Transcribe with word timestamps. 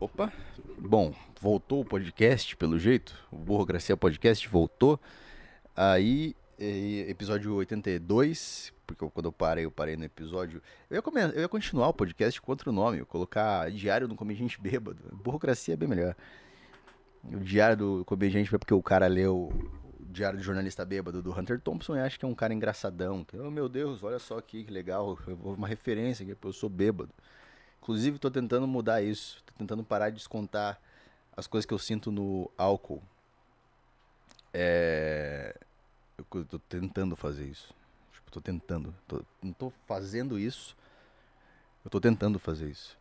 Opa. 0.00 0.32
Bom, 0.78 1.14
voltou 1.40 1.80
o 1.80 1.84
podcast, 1.84 2.56
pelo 2.56 2.78
jeito. 2.78 3.14
O 3.30 3.36
Burrocracia 3.36 3.96
Podcast 3.96 4.46
voltou. 4.48 5.00
Aí, 5.74 6.36
eh, 6.58 7.06
episódio 7.08 7.54
82, 7.54 8.72
porque 8.86 9.08
quando 9.08 9.26
eu 9.26 9.32
parei, 9.32 9.64
eu 9.64 9.70
parei 9.70 9.96
no 9.96 10.04
episódio. 10.04 10.62
Eu 10.90 10.96
ia, 10.96 11.22
eu 11.34 11.40
ia 11.42 11.48
continuar 11.48 11.88
o 11.88 11.94
podcast 11.94 12.40
com 12.40 12.52
outro 12.52 12.70
nome, 12.70 12.98
eu 12.98 13.06
colocar 13.06 13.70
Diário 13.70 14.06
do 14.06 14.14
Comediante 14.14 14.58
Bêbado. 14.62 15.02
Burrocracia 15.12 15.74
é 15.74 15.76
bem 15.76 15.88
melhor. 15.88 16.14
O 17.24 17.40
Diário 17.40 17.76
do 17.76 18.04
Comediante 18.04 18.50
Bêbado, 18.50 18.60
porque 18.60 18.74
o 18.74 18.82
cara 18.82 19.06
leu 19.06 19.50
o 20.00 20.04
Diário 20.06 20.38
do 20.38 20.44
Jornalista 20.44 20.84
Bêbado 20.84 21.22
do 21.22 21.32
Hunter 21.38 21.60
Thompson 21.60 21.96
e 21.96 22.00
acha 22.00 22.18
que 22.18 22.24
é 22.24 22.28
um 22.28 22.34
cara 22.34 22.52
engraçadão. 22.52 23.24
Que, 23.24 23.38
oh 23.38 23.50
meu 23.50 23.68
Deus, 23.68 24.02
olha 24.02 24.18
só 24.18 24.38
aqui 24.38 24.64
que 24.64 24.70
legal, 24.70 25.18
uma 25.42 25.66
referência 25.66 26.24
aqui, 26.24 26.36
eu 26.46 26.52
sou 26.52 26.68
bêbado. 26.68 27.12
Inclusive, 27.84 28.18
tô 28.18 28.30
tentando 28.30 28.66
mudar 28.66 29.02
isso. 29.02 29.42
Tô 29.44 29.52
tentando 29.58 29.84
parar 29.84 30.08
de 30.08 30.16
descontar 30.16 30.80
as 31.36 31.46
coisas 31.46 31.66
que 31.66 31.74
eu 31.74 31.78
sinto 31.78 32.10
no 32.10 32.50
álcool. 32.56 33.02
É. 34.54 35.54
Eu 36.16 36.44
tô 36.46 36.58
tentando 36.58 37.14
fazer 37.14 37.44
isso. 37.44 37.74
Tipo, 38.10 38.30
tô 38.30 38.40
tentando. 38.40 38.94
Tô- 39.06 39.22
não 39.42 39.52
tô 39.52 39.70
fazendo 39.86 40.38
isso. 40.38 40.74
Eu 41.84 41.90
tô 41.90 42.00
tentando 42.00 42.38
fazer 42.38 42.70
isso. 42.70 42.96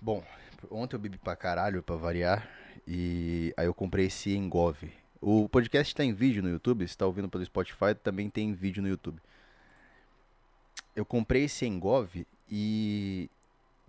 Bom, 0.00 0.24
ontem 0.70 0.96
eu 0.96 1.00
bebi 1.00 1.18
pra 1.18 1.36
caralho, 1.36 1.82
pra 1.82 1.94
variar. 1.96 2.48
E 2.86 3.52
aí 3.54 3.66
eu 3.66 3.74
comprei 3.74 4.06
esse 4.06 4.34
Engove. 4.34 4.90
O 5.20 5.46
podcast 5.46 5.94
tá 5.94 6.02
em 6.02 6.14
vídeo 6.14 6.42
no 6.42 6.48
YouTube. 6.48 6.88
Se 6.88 6.96
tá 6.96 7.04
ouvindo 7.04 7.28
pelo 7.28 7.44
Spotify, 7.44 7.94
também 8.02 8.30
tem 8.30 8.54
vídeo 8.54 8.82
no 8.82 8.88
YouTube. 8.88 9.20
Eu 10.96 11.04
comprei 11.04 11.44
esse 11.44 11.66
Engove 11.66 12.26
e 12.48 13.28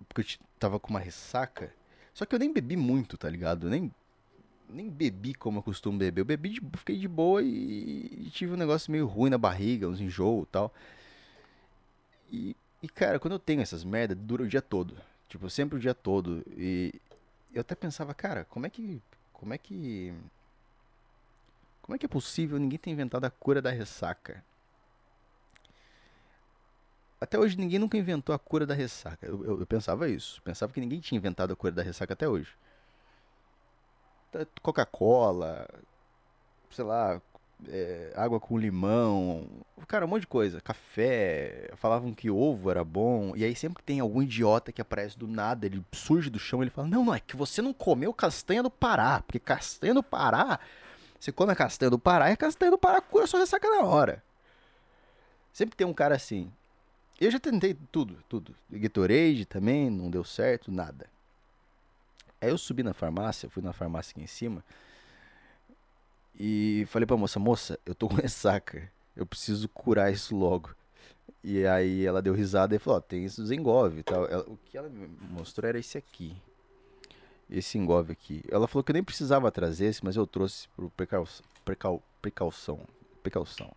porque 0.08 0.22
eu 0.22 0.46
tava 0.60 0.80
com 0.80 0.90
uma 0.90 1.00
ressaca. 1.00 1.74
Só 2.14 2.26
que 2.26 2.36
eu 2.36 2.40
nem 2.40 2.52
bebi 2.52 2.76
muito, 2.76 3.18
tá 3.18 3.30
ligado? 3.30 3.68
Eu 3.68 3.72
nem, 3.72 3.92
nem 4.70 4.90
bebi 4.90 5.34
como 5.34 5.60
eu 5.60 5.64
costumo 5.64 5.98
beber. 5.98 6.22
Eu 6.22 6.26
bebi, 6.26 6.50
de, 6.50 6.62
fiquei 6.78 6.98
de 6.98 7.08
boa 7.08 7.42
e, 7.42 8.26
e 8.28 8.30
tive 8.32 8.54
um 8.54 8.58
negócio 8.58 8.92
meio 8.92 9.08
ruim 9.08 9.30
na 9.30 9.38
barriga, 9.38 9.88
uns 9.88 10.02
enjoo 10.02 10.44
e 10.44 10.46
tal. 10.48 10.74
E, 12.32 12.56
e, 12.82 12.88
cara, 12.88 13.20
quando 13.20 13.34
eu 13.34 13.40
tenho 13.40 13.62
essas 13.62 13.84
merdas, 13.84 14.18
dura 14.18 14.44
o 14.44 14.48
dia 14.48 14.62
todo. 14.62 14.96
Tipo, 15.28 15.50
sempre 15.50 15.78
o 15.78 15.80
dia 15.80 15.94
todo. 15.94 16.44
E 16.58 16.94
eu 17.54 17.62
até 17.62 17.76
pensava, 17.76 18.14
cara, 18.14 18.46
como 18.46 18.66
é 18.66 18.70
que. 18.70 19.02
Como 19.34 19.54
é 19.54 19.58
que. 19.58 20.14
Como 21.82 21.96
é 21.96 22.00
que 22.00 22.06
é 22.06 22.10
possível 22.10 22.60
ninguém 22.60 22.78
ter 22.78 22.92
inventado 22.92 23.26
a 23.26 23.32
cura 23.32 23.62
da 23.62 23.72
ressaca? 23.72 24.44
Até 27.22 27.38
hoje 27.38 27.58
ninguém 27.58 27.80
nunca 27.80 27.98
inventou 27.98 28.34
a 28.34 28.40
cura 28.40 28.66
da 28.66 28.74
ressaca. 28.74 29.26
Eu, 29.26 29.44
eu- 29.46 29.60
eu 29.62 29.68
pensava 29.68 30.08
isso. 30.10 30.42
Pensava 30.42 30.72
que 30.72 30.80
ninguém 30.80 31.00
tinha 31.00 31.18
inventado 31.18 31.52
a 31.52 31.56
cura 31.56 31.74
da 31.74 31.84
ressaca 31.84 32.14
até 32.14 32.28
hoje. 32.28 32.50
Tá, 34.32 34.46
Coca-Cola, 34.62 35.68
sei 36.72 36.86
lá, 36.86 37.22
é, 37.68 38.14
água 38.16 38.40
com 38.40 38.58
limão, 38.58 39.48
cara, 39.88 40.06
um 40.06 40.08
monte 40.08 40.22
de 40.22 40.28
coisa. 40.28 40.62
Café, 40.62 41.72
falavam 41.76 42.14
que 42.14 42.30
ovo 42.30 42.70
era 42.70 42.84
bom. 42.84 43.36
E 43.36 43.44
aí 43.44 43.56
sempre 43.56 43.84
tem 43.84 44.00
algum 44.00 44.22
idiota 44.22 44.72
que 44.72 44.82
aparece 44.82 45.18
do 45.18 45.28
nada, 45.28 45.66
ele 45.66 45.84
surge 45.92 46.30
do 46.30 46.40
chão 46.40 46.62
ele 46.62 46.70
fala: 46.70 46.88
Não, 46.88 47.04
não, 47.04 47.14
é 47.14 47.20
que 47.20 47.36
você 47.36 47.62
não 47.62 47.74
comeu 47.74 48.14
castanha 48.14 48.64
do 48.64 48.70
Pará. 48.70 49.22
Porque 49.26 49.40
castanha 49.40 49.94
do 49.96 50.04
Pará, 50.04 50.60
você 51.20 51.32
come 51.32 51.52
a 51.52 51.56
castanha 51.56 51.90
do 51.90 52.00
Pará 52.00 52.30
e 52.30 52.34
a 52.34 52.38
castanha 52.38 52.72
do 52.72 52.78
Pará 52.78 53.02
cura 53.02 53.28
sua 53.28 53.40
ressaca 53.40 53.68
na 53.70 53.84
hora. 53.84 54.24
Sempre 55.52 55.76
tem 55.76 55.86
um 55.88 55.94
cara 55.94 56.16
assim. 56.16 56.52
Eu 57.20 57.30
já 57.32 57.40
tentei 57.40 57.76
tudo, 57.92 58.18
tudo. 58.30 58.56
Gatorade 58.72 59.46
também, 59.46 59.90
não 59.90 60.10
deu 60.10 60.24
certo, 60.24 60.72
nada. 60.72 61.08
Aí 62.42 62.50
eu 62.50 62.58
subi 62.58 62.82
na 62.84 62.94
farmácia, 62.94 63.50
fui 63.50 63.62
na 63.62 63.74
farmácia 63.74 64.12
aqui 64.12 64.22
em 64.22 64.28
cima. 64.28 64.64
E 66.40 66.86
falei 66.90 67.06
pra 67.06 67.18
moça, 67.18 67.38
moça, 67.40 67.78
eu 67.86 67.94
tô 67.94 68.08
com 68.08 68.16
ressaca. 68.22 68.90
Eu 69.16 69.26
preciso 69.26 69.68
curar 69.70 70.12
isso 70.12 70.36
logo. 70.36 70.74
E 71.44 71.66
aí 71.66 72.06
ela 72.06 72.22
deu 72.22 72.34
risada 72.34 72.76
e 72.76 72.80
falou, 72.80 72.98
ó, 73.00 73.02
tem 73.02 73.26
isso 73.26 73.46
Zengove 73.46 74.00
e 74.00 74.04
tal. 74.04 74.26
Ela- 74.28 74.46
o 74.48 74.58
que 74.66 74.78
ela 74.78 74.88
me 74.90 75.08
mostrou 75.30 75.68
era 75.68 75.80
esse 75.80 75.98
aqui. 75.98 76.36
Esse 77.50 77.78
Engove 77.78 78.12
aqui. 78.14 78.44
Ela 78.50 78.68
falou 78.68 78.84
que 78.84 78.92
eu 78.92 78.94
nem 78.94 79.04
precisava 79.04 79.52
trazer 79.52 79.86
esse, 79.88 80.06
mas 80.06 80.16
eu 80.16 80.28
trouxe 80.28 80.68
por 80.76 80.90
precau, 80.92 81.28
precau, 81.66 82.02
precaução. 82.22 82.80
Precaução. 83.24 83.72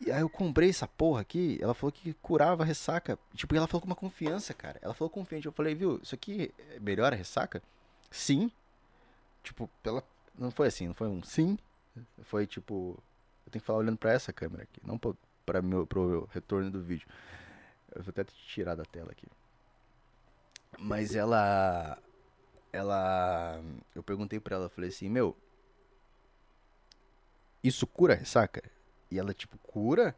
E 0.00 0.12
aí 0.12 0.20
eu 0.20 0.28
comprei 0.28 0.68
essa 0.68 0.86
porra 0.86 1.22
aqui, 1.22 1.58
ela 1.60 1.74
falou 1.74 1.92
que 1.92 2.12
curava 2.14 2.62
a 2.62 2.66
ressaca. 2.66 3.18
Tipo, 3.34 3.54
e 3.54 3.58
ela 3.58 3.66
falou 3.66 3.80
com 3.80 3.86
uma 3.86 3.96
confiança, 3.96 4.52
cara. 4.52 4.78
Ela 4.82 4.94
falou 4.94 5.10
confiante. 5.10 5.46
Eu 5.46 5.52
falei, 5.52 5.74
viu, 5.74 5.98
isso 6.02 6.14
aqui 6.14 6.52
melhora 6.80 7.14
a 7.16 7.18
ressaca? 7.18 7.62
Sim. 8.10 8.50
Tipo, 9.42 9.70
pela. 9.82 10.02
Não 10.38 10.50
foi 10.50 10.68
assim, 10.68 10.88
não 10.88 10.94
foi 10.94 11.08
um 11.08 11.22
sim. 11.22 11.58
Foi 12.24 12.46
tipo. 12.46 13.02
Eu 13.46 13.52
tenho 13.52 13.60
que 13.60 13.66
falar 13.66 13.78
olhando 13.78 13.96
pra 13.96 14.12
essa 14.12 14.32
câmera 14.32 14.64
aqui, 14.64 14.80
não 14.84 14.98
pra, 14.98 15.12
pra 15.46 15.62
meu, 15.62 15.86
pro 15.86 16.28
retorno 16.32 16.70
do 16.70 16.82
vídeo. 16.82 17.06
Eu 17.94 18.02
vou 18.02 18.10
até 18.10 18.24
tirar 18.24 18.74
da 18.74 18.84
tela 18.84 19.12
aqui. 19.12 19.26
Mas 20.78 21.14
ela. 21.14 21.98
Ela. 22.72 23.62
Eu 23.94 24.02
perguntei 24.02 24.38
pra 24.40 24.56
ela, 24.56 24.68
falei 24.68 24.90
assim, 24.90 25.08
meu. 25.08 25.36
Isso 27.62 27.86
cura 27.86 28.14
a 28.14 28.16
ressaca? 28.16 28.62
E 29.10 29.18
ela, 29.18 29.32
tipo, 29.32 29.56
cura 29.58 30.14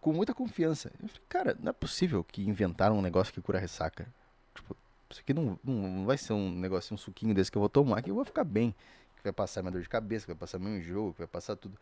com 0.00 0.12
muita 0.12 0.34
confiança. 0.34 0.90
Eu 1.00 1.08
falei, 1.08 1.22
cara, 1.28 1.56
não 1.60 1.70
é 1.70 1.72
possível 1.72 2.24
que 2.24 2.42
inventaram 2.42 2.98
um 2.98 3.02
negócio 3.02 3.32
que 3.32 3.40
cura 3.40 3.58
ressaca. 3.58 4.06
Tipo, 4.54 4.76
isso 5.10 5.20
aqui 5.20 5.32
não, 5.32 5.58
não, 5.62 5.74
não 5.74 6.06
vai 6.06 6.18
ser 6.18 6.32
um 6.32 6.50
negócio, 6.50 6.94
um 6.94 6.98
suquinho 6.98 7.34
desse 7.34 7.50
que 7.50 7.56
eu 7.56 7.60
vou 7.60 7.68
tomar, 7.68 8.02
que 8.02 8.10
eu 8.10 8.14
vou 8.14 8.24
ficar 8.24 8.44
bem. 8.44 8.74
Que 9.16 9.22
vai 9.22 9.32
passar 9.32 9.62
minha 9.62 9.72
dor 9.72 9.82
de 9.82 9.88
cabeça, 9.88 10.26
que 10.26 10.32
vai 10.32 10.38
passar 10.38 10.58
meu 10.58 10.76
enjoo, 10.76 11.12
que 11.12 11.18
vai 11.18 11.26
passar 11.26 11.56
tudo. 11.56 11.78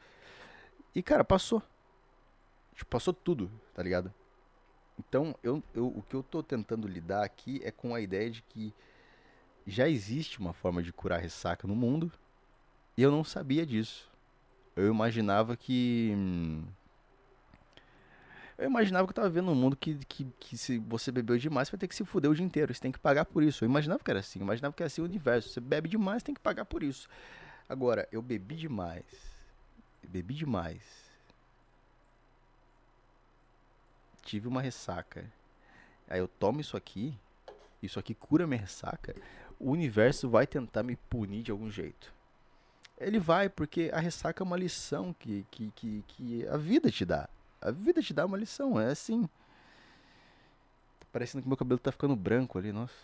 E, 0.94 1.02
cara, 1.02 1.24
passou. 1.24 1.62
Tipo, 2.74 2.90
passou 2.90 3.14
tudo, 3.14 3.50
tá 3.74 3.82
ligado? 3.82 4.12
Então, 4.98 5.34
eu, 5.42 5.62
eu, 5.74 5.86
o 5.86 6.02
que 6.02 6.14
eu 6.14 6.22
tô 6.22 6.42
tentando 6.42 6.86
lidar 6.86 7.24
aqui 7.24 7.60
é 7.64 7.70
com 7.70 7.94
a 7.94 8.00
ideia 8.00 8.30
de 8.30 8.42
que 8.42 8.72
já 9.66 9.88
existe 9.88 10.38
uma 10.38 10.52
forma 10.52 10.82
de 10.82 10.92
curar 10.92 11.20
ressaca 11.20 11.66
no 11.66 11.74
mundo 11.74 12.12
e 12.96 13.02
eu 13.02 13.10
não 13.10 13.24
sabia 13.24 13.66
disso. 13.66 14.10
Eu 14.76 14.88
imaginava 14.90 15.56
que. 15.56 16.12
hum, 16.16 16.64
Eu 18.56 18.66
imaginava 18.66 19.06
que 19.06 19.10
eu 19.10 19.14
tava 19.14 19.28
vendo 19.30 19.50
um 19.50 19.54
mundo 19.54 19.76
que, 19.76 19.96
que, 20.06 20.24
que 20.38 20.56
se 20.56 20.78
você 20.78 21.10
bebeu 21.10 21.36
demais, 21.36 21.68
você 21.68 21.72
vai 21.72 21.80
ter 21.80 21.88
que 21.88 21.94
se 21.94 22.04
fuder 22.04 22.30
o 22.30 22.34
dia 22.34 22.44
inteiro. 22.44 22.72
Você 22.72 22.80
tem 22.80 22.92
que 22.92 22.98
pagar 22.98 23.24
por 23.24 23.42
isso. 23.42 23.64
Eu 23.64 23.68
imaginava 23.68 24.02
que 24.02 24.10
era 24.10 24.20
assim. 24.20 24.38
Eu 24.38 24.44
imaginava 24.44 24.72
que 24.74 24.82
era 24.82 24.86
assim 24.86 25.00
o 25.02 25.04
universo. 25.04 25.48
Você 25.50 25.60
bebe 25.60 25.88
demais, 25.88 26.22
tem 26.22 26.34
que 26.34 26.40
pagar 26.40 26.64
por 26.64 26.82
isso. 26.82 27.08
Agora, 27.68 28.08
eu 28.12 28.22
bebi 28.22 28.56
demais. 28.56 29.04
Bebi 30.08 30.34
demais. 30.34 30.82
Tive 34.22 34.48
uma 34.48 34.60
ressaca. 34.62 35.24
Aí 36.08 36.20
eu 36.20 36.28
tomo 36.28 36.60
isso 36.60 36.76
aqui. 36.76 37.14
Isso 37.82 38.00
aqui 38.00 38.14
cura 38.14 38.46
minha 38.46 38.60
ressaca. 38.62 39.16
O 39.60 39.72
universo 39.72 40.30
vai 40.30 40.46
tentar 40.46 40.84
me 40.84 40.96
punir 40.96 41.42
de 41.42 41.50
algum 41.52 41.70
jeito. 41.70 42.13
Ele 42.98 43.18
vai, 43.18 43.48
porque 43.48 43.90
a 43.92 43.98
ressaca 43.98 44.42
é 44.42 44.44
uma 44.44 44.56
lição 44.56 45.12
que, 45.12 45.44
que, 45.50 45.72
que, 45.74 46.04
que 46.06 46.48
a 46.48 46.56
vida 46.56 46.90
te 46.90 47.04
dá. 47.04 47.28
A 47.60 47.70
vida 47.70 48.02
te 48.02 48.14
dá 48.14 48.24
uma 48.24 48.36
lição, 48.36 48.80
é 48.80 48.90
assim. 48.90 49.28
Tá 51.00 51.06
parecendo 51.12 51.42
que 51.42 51.48
meu 51.48 51.56
cabelo 51.56 51.78
tá 51.78 51.90
ficando 51.90 52.14
branco 52.14 52.58
ali, 52.58 52.72
nossa. 52.72 52.94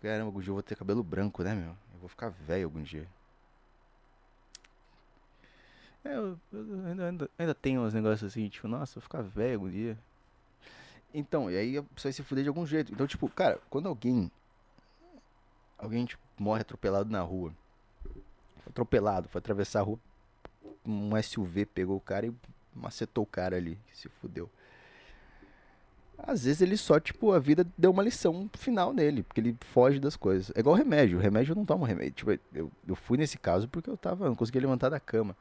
Caramba, 0.00 0.26
algum 0.26 0.40
dia 0.40 0.50
eu 0.50 0.54
vou 0.54 0.62
ter 0.62 0.76
cabelo 0.76 1.02
branco, 1.02 1.42
né, 1.42 1.54
meu? 1.54 1.70
Eu 1.70 2.00
vou 2.00 2.08
ficar 2.08 2.28
velho 2.28 2.64
algum 2.64 2.82
dia. 2.82 3.08
É, 6.04 6.16
eu, 6.16 6.38
eu 6.52 6.86
ainda, 6.86 7.08
ainda, 7.08 7.30
ainda 7.38 7.54
tenho 7.54 7.82
uns 7.82 7.94
negócios 7.94 8.32
assim, 8.32 8.48
tipo, 8.48 8.66
nossa, 8.66 8.98
eu 8.98 9.00
vou 9.00 9.02
ficar 9.02 9.22
velho 9.22 9.54
algum 9.54 9.70
dia. 9.70 9.96
Então, 11.14 11.50
e 11.50 11.56
aí 11.56 11.78
você 11.96 12.08
vai 12.08 12.12
se 12.12 12.22
fuder 12.22 12.42
de 12.42 12.48
algum 12.48 12.66
jeito. 12.66 12.92
Então, 12.92 13.06
tipo, 13.06 13.28
cara, 13.28 13.60
quando 13.68 13.88
alguém. 13.88 14.30
Alguém, 15.78 16.04
tipo, 16.04 16.22
morre 16.38 16.62
atropelado 16.62 17.10
na 17.10 17.20
rua. 17.20 17.52
Atropelado, 18.72 19.28
foi 19.28 19.38
atravessar 19.38 19.80
a 19.80 19.82
rua. 19.82 19.98
Um 20.84 21.10
SUV 21.22 21.66
pegou 21.66 21.96
o 21.96 22.00
cara 22.00 22.26
e 22.26 22.34
macetou 22.74 23.22
o 23.22 23.26
cara 23.26 23.56
ali, 23.56 23.78
se 23.92 24.08
fudeu. 24.08 24.50
Às 26.18 26.44
vezes 26.44 26.62
ele 26.62 26.76
só, 26.76 26.98
tipo, 27.00 27.32
a 27.32 27.38
vida 27.38 27.66
deu 27.76 27.90
uma 27.90 28.02
lição 28.02 28.48
final 28.54 28.92
nele, 28.92 29.22
porque 29.22 29.40
ele 29.40 29.56
foge 29.60 29.98
das 29.98 30.16
coisas. 30.16 30.52
É 30.54 30.60
igual 30.60 30.74
remédio, 30.74 31.18
remédio 31.18 31.52
eu 31.52 31.56
não 31.56 31.64
tomo 31.64 31.84
remédio. 31.84 32.12
Tipo, 32.12 32.30
eu, 32.54 32.70
eu 32.86 32.94
fui 32.94 33.18
nesse 33.18 33.36
caso 33.36 33.68
porque 33.68 33.90
eu 33.90 33.96
tava, 33.96 34.26
não 34.26 34.36
conseguia 34.36 34.60
levantar 34.60 34.88
da 34.88 35.00
cama. 35.00 35.36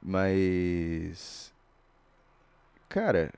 Mas. 0.00 1.52
Cara. 2.88 3.32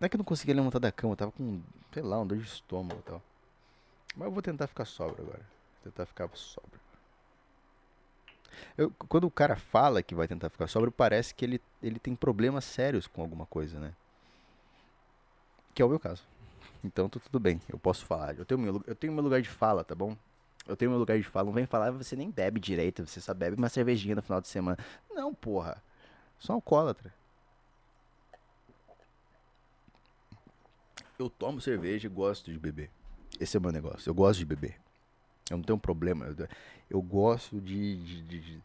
Não 0.00 0.06
é 0.06 0.08
que 0.08 0.16
eu 0.16 0.18
não 0.18 0.24
conseguia 0.24 0.54
levantar 0.54 0.78
da 0.78 0.92
cama, 0.92 1.12
eu 1.12 1.16
tava 1.16 1.32
com, 1.32 1.60
sei 1.92 2.02
lá, 2.02 2.18
uma 2.18 2.26
dor 2.26 2.38
de 2.38 2.44
estômago 2.44 3.00
e 3.00 3.02
tal. 3.02 3.22
Mas 4.14 4.26
eu 4.26 4.32
vou 4.32 4.42
tentar 4.42 4.66
ficar 4.66 4.84
sóbrio 4.84 5.22
agora. 5.22 5.40
Vou 5.40 5.92
tentar 5.92 6.06
ficar 6.06 6.28
sóbrio. 6.34 6.80
Eu- 8.76 8.90
quando 9.08 9.24
o 9.24 9.30
cara 9.30 9.56
fala 9.56 10.02
que 10.02 10.14
vai 10.14 10.26
tentar 10.28 10.48
ficar 10.50 10.66
sóbrio, 10.66 10.92
parece 10.92 11.34
que 11.34 11.44
ele, 11.44 11.60
ele 11.82 11.98
tem 11.98 12.14
problemas 12.14 12.64
sérios 12.64 13.06
com 13.06 13.20
alguma 13.22 13.46
coisa, 13.46 13.78
né? 13.78 13.92
Que 15.74 15.82
é 15.82 15.84
o 15.84 15.88
meu 15.88 15.98
caso. 16.00 16.22
Então 16.84 17.08
tudo 17.08 17.40
bem, 17.40 17.60
eu 17.68 17.78
posso 17.78 18.04
falar. 18.06 18.38
Eu 18.38 18.44
tenho, 18.44 18.60
meu, 18.60 18.82
eu 18.86 18.94
tenho 18.94 19.12
meu 19.12 19.22
lugar 19.22 19.42
de 19.42 19.48
fala, 19.48 19.84
tá 19.84 19.94
bom? 19.94 20.16
Eu 20.66 20.76
tenho 20.76 20.90
meu 20.90 20.98
lugar 20.98 21.16
de 21.18 21.24
fala. 21.24 21.46
Não 21.46 21.52
vem 21.52 21.66
falar, 21.66 21.90
você 21.92 22.16
nem 22.16 22.30
bebe 22.30 22.58
direito, 22.60 23.06
você 23.06 23.20
só 23.20 23.32
bebe 23.32 23.56
uma 23.56 23.68
cervejinha 23.68 24.14
no 24.16 24.22
final 24.22 24.40
de 24.40 24.48
semana. 24.48 24.78
Não, 25.10 25.32
porra. 25.34 25.82
Sou 26.38 26.54
alcoólatra. 26.54 27.12
Eu 31.18 31.30
tomo 31.30 31.60
cerveja 31.60 32.06
e 32.06 32.10
gosto 32.10 32.52
de 32.52 32.58
beber. 32.58 32.90
Esse 33.40 33.56
é 33.56 33.60
o 33.60 33.62
meu 33.62 33.72
negócio. 33.72 34.08
Eu 34.08 34.14
gosto 34.14 34.38
de 34.38 34.44
beber. 34.44 34.78
Eu 35.50 35.58
não 35.58 35.64
tenho 35.64 35.78
problema. 35.78 36.26
Eu, 36.26 36.48
eu 36.90 37.02
gosto 37.02 37.60
de, 37.60 37.96
de, 37.96 38.22
de, 38.22 38.40
de. 38.40 38.62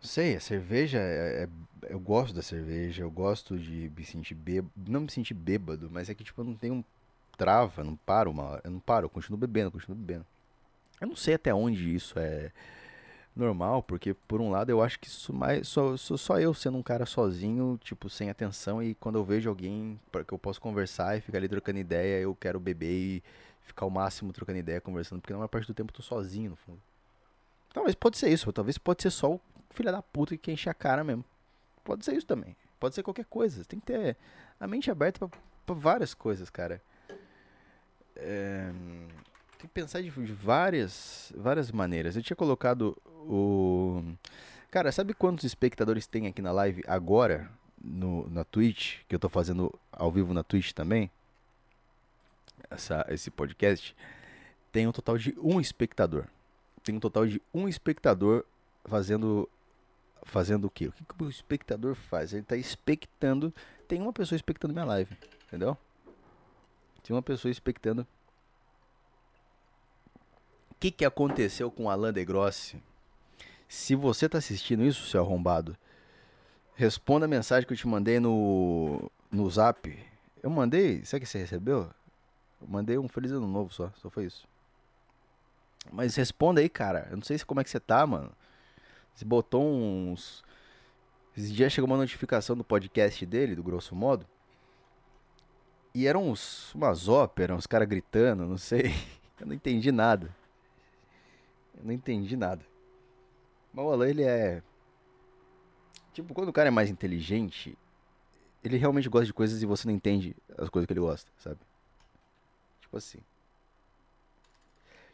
Sei, 0.00 0.36
a 0.36 0.40
cerveja. 0.40 0.98
É, 0.98 1.44
é, 1.44 1.48
eu 1.90 1.98
gosto 1.98 2.34
da 2.34 2.42
cerveja. 2.42 3.02
Eu 3.02 3.10
gosto 3.10 3.58
de 3.58 3.90
me 3.96 4.04
sentir 4.04 4.34
bêbado. 4.34 4.72
Não 4.76 5.00
me 5.00 5.10
sentir 5.10 5.34
bêbado, 5.34 5.88
mas 5.90 6.08
é 6.08 6.14
que 6.14 6.24
tipo, 6.24 6.40
eu 6.40 6.44
não 6.44 6.54
tenho 6.54 6.84
trava, 7.36 7.84
não 7.84 7.96
paro 7.96 8.30
uma 8.30 8.42
hora. 8.42 8.62
Eu 8.64 8.70
não 8.72 8.80
paro, 8.80 9.06
eu 9.06 9.10
continuo 9.10 9.38
bebendo, 9.38 9.68
eu 9.68 9.72
continuo 9.72 9.96
bebendo. 9.96 10.26
Eu 11.00 11.06
não 11.06 11.16
sei 11.16 11.34
até 11.34 11.54
onde 11.54 11.94
isso 11.94 12.18
é 12.18 12.50
normal, 13.38 13.82
porque 13.82 14.12
por 14.12 14.40
um 14.40 14.50
lado 14.50 14.70
eu 14.70 14.82
acho 14.82 14.98
que 14.98 15.06
isso 15.06 15.32
mais 15.32 15.68
sou, 15.68 15.96
sou 15.96 16.18
só 16.18 16.40
eu 16.40 16.52
sendo 16.52 16.76
um 16.76 16.82
cara 16.82 17.06
sozinho, 17.06 17.78
tipo, 17.82 18.10
sem 18.10 18.28
atenção, 18.28 18.82
e 18.82 18.94
quando 18.96 19.16
eu 19.16 19.24
vejo 19.24 19.48
alguém 19.48 19.98
que 20.26 20.34
eu 20.34 20.38
possa 20.38 20.60
conversar 20.60 21.16
e 21.16 21.20
ficar 21.20 21.38
ali 21.38 21.48
trocando 21.48 21.78
ideia, 21.78 22.20
eu 22.20 22.34
quero 22.34 22.58
beber 22.58 22.90
e 22.90 23.22
ficar 23.68 23.86
o 23.86 23.90
máximo 23.90 24.32
trocando 24.32 24.58
ideia, 24.58 24.80
conversando, 24.80 25.20
porque 25.20 25.32
na 25.32 25.38
maior 25.38 25.48
parte 25.48 25.66
do 25.66 25.74
tempo 25.74 25.92
eu 25.92 25.96
tô 25.96 26.02
sozinho, 26.02 26.50
no 26.50 26.56
fundo. 26.56 26.80
Talvez 27.72 27.94
pode 27.94 28.18
ser 28.18 28.30
isso, 28.30 28.52
talvez 28.52 28.78
pode 28.78 29.02
ser 29.02 29.10
só 29.10 29.34
o 29.34 29.40
filho 29.70 29.92
da 29.92 30.02
puta 30.02 30.36
que 30.36 30.50
enche 30.50 30.68
a 30.68 30.74
cara 30.74 31.04
mesmo. 31.04 31.24
Pode 31.84 32.04
ser 32.04 32.14
isso 32.16 32.26
também. 32.26 32.56
Pode 32.80 32.94
ser 32.94 33.02
qualquer 33.02 33.24
coisa. 33.24 33.64
Tem 33.64 33.78
que 33.78 33.86
ter 33.86 34.16
a 34.58 34.66
mente 34.66 34.90
aberta 34.90 35.28
para 35.64 35.74
várias 35.74 36.14
coisas, 36.14 36.50
cara. 36.50 36.82
É, 38.16 38.70
tem 39.58 39.66
que 39.66 39.68
pensar 39.68 40.02
de, 40.02 40.10
de 40.10 40.32
várias, 40.32 41.32
várias 41.36 41.70
maneiras. 41.70 42.16
Eu 42.16 42.22
tinha 42.22 42.36
colocado 42.36 42.96
o. 43.06 44.02
Cara, 44.70 44.92
sabe 44.92 45.14
quantos 45.14 45.44
espectadores 45.44 46.06
tem 46.06 46.26
aqui 46.26 46.42
na 46.42 46.52
live 46.52 46.82
agora? 46.86 47.50
No, 47.80 48.28
na 48.28 48.44
Twitch, 48.44 48.98
que 49.08 49.14
eu 49.14 49.20
tô 49.20 49.28
fazendo 49.28 49.72
ao 49.92 50.10
vivo 50.10 50.34
na 50.34 50.42
Twitch 50.42 50.72
também. 50.72 51.10
Essa, 52.70 53.06
esse 53.08 53.30
podcast. 53.30 53.94
Tem 54.70 54.86
um 54.86 54.92
total 54.92 55.16
de 55.18 55.34
um 55.42 55.60
espectador. 55.60 56.26
Tem 56.82 56.94
um 56.94 57.00
total 57.00 57.26
de 57.26 57.40
um 57.52 57.68
espectador 57.68 58.44
fazendo. 58.84 59.48
Fazendo 60.24 60.66
o 60.66 60.70
quê? 60.70 60.88
O 60.88 60.92
que, 60.92 61.04
que 61.04 61.22
o 61.22 61.28
espectador 61.28 61.94
faz? 61.94 62.32
Ele 62.32 62.42
tá 62.42 62.56
expectando. 62.56 63.54
Tem 63.86 64.00
uma 64.00 64.12
pessoa 64.12 64.36
expectando 64.36 64.74
minha 64.74 64.84
live. 64.84 65.16
Entendeu? 65.46 65.76
Tem 67.02 67.14
uma 67.14 67.22
pessoa 67.22 67.50
expectando 67.50 68.06
que, 70.78 70.90
que 70.90 71.04
aconteceu 71.04 71.70
com 71.70 71.84
o 71.84 71.90
Alain 71.90 72.12
de 72.12 72.24
Grossi? 72.24 72.80
Se 73.68 73.94
você 73.94 74.28
tá 74.28 74.38
assistindo 74.38 74.84
isso, 74.84 75.06
seu 75.06 75.20
arrombado, 75.20 75.76
responda 76.74 77.26
a 77.26 77.28
mensagem 77.28 77.66
que 77.66 77.72
eu 77.72 77.76
te 77.76 77.86
mandei 77.86 78.20
no, 78.20 79.10
no 79.30 79.50
zap. 79.50 79.98
Eu 80.42 80.50
mandei, 80.50 81.04
sabe 81.04 81.24
que 81.24 81.28
você 81.28 81.38
recebeu? 81.38 81.90
Eu 82.60 82.68
mandei 82.68 82.98
um 82.98 83.08
feliz 83.08 83.32
ano 83.32 83.46
novo 83.46 83.72
só, 83.72 83.90
só 83.96 84.10
foi 84.10 84.24
isso. 84.24 84.46
Mas 85.92 86.14
responda 86.16 86.60
aí, 86.60 86.68
cara. 86.68 87.06
Eu 87.10 87.16
não 87.16 87.22
sei 87.22 87.38
como 87.40 87.60
é 87.60 87.64
que 87.64 87.70
você 87.70 87.80
tá, 87.80 88.06
mano. 88.06 88.32
Você 89.14 89.24
botou 89.24 89.64
uns. 89.64 90.44
Esse 91.36 91.52
dia 91.52 91.70
chegou 91.70 91.88
uma 91.88 91.96
notificação 91.96 92.56
do 92.56 92.64
podcast 92.64 93.24
dele, 93.24 93.54
do 93.54 93.62
grosso 93.62 93.94
modo. 93.94 94.26
E 95.94 96.06
eram 96.06 96.28
uns, 96.28 96.74
umas 96.74 97.08
óperas, 97.08 97.56
uns 97.56 97.66
caras 97.66 97.88
gritando, 97.88 98.44
não 98.46 98.58
sei. 98.58 98.92
Eu 99.40 99.46
não 99.46 99.54
entendi 99.54 99.92
nada. 99.92 100.34
Eu 101.76 101.84
não 101.84 101.92
entendi 101.92 102.36
nada. 102.36 102.64
Mas 103.72 103.84
o 103.84 103.92
Alan, 103.92 104.08
ele 104.08 104.24
é. 104.24 104.62
Tipo, 106.12 106.34
quando 106.34 106.48
o 106.48 106.52
cara 106.52 106.68
é 106.68 106.70
mais 106.70 106.90
inteligente, 106.90 107.78
ele 108.64 108.76
realmente 108.76 109.08
gosta 109.08 109.26
de 109.26 109.32
coisas 109.32 109.62
e 109.62 109.66
você 109.66 109.86
não 109.86 109.94
entende 109.94 110.34
as 110.56 110.68
coisas 110.68 110.86
que 110.86 110.92
ele 110.92 111.00
gosta, 111.00 111.30
sabe? 111.38 111.58
Tipo 112.88 112.96
assim. 112.96 113.18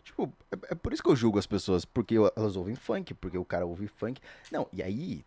Tipo, 0.04 0.32
é, 0.52 0.72
é 0.72 0.74
por 0.76 0.92
isso 0.92 1.02
que 1.02 1.08
eu 1.08 1.16
julgo 1.16 1.38
as 1.38 1.46
pessoas, 1.46 1.84
porque 1.84 2.14
elas 2.36 2.54
ouvem 2.56 2.76
funk, 2.76 3.14
porque 3.14 3.36
o 3.36 3.44
cara 3.44 3.66
ouve 3.66 3.88
funk. 3.88 4.20
Não, 4.52 4.68
e 4.72 4.80
aí 4.80 5.24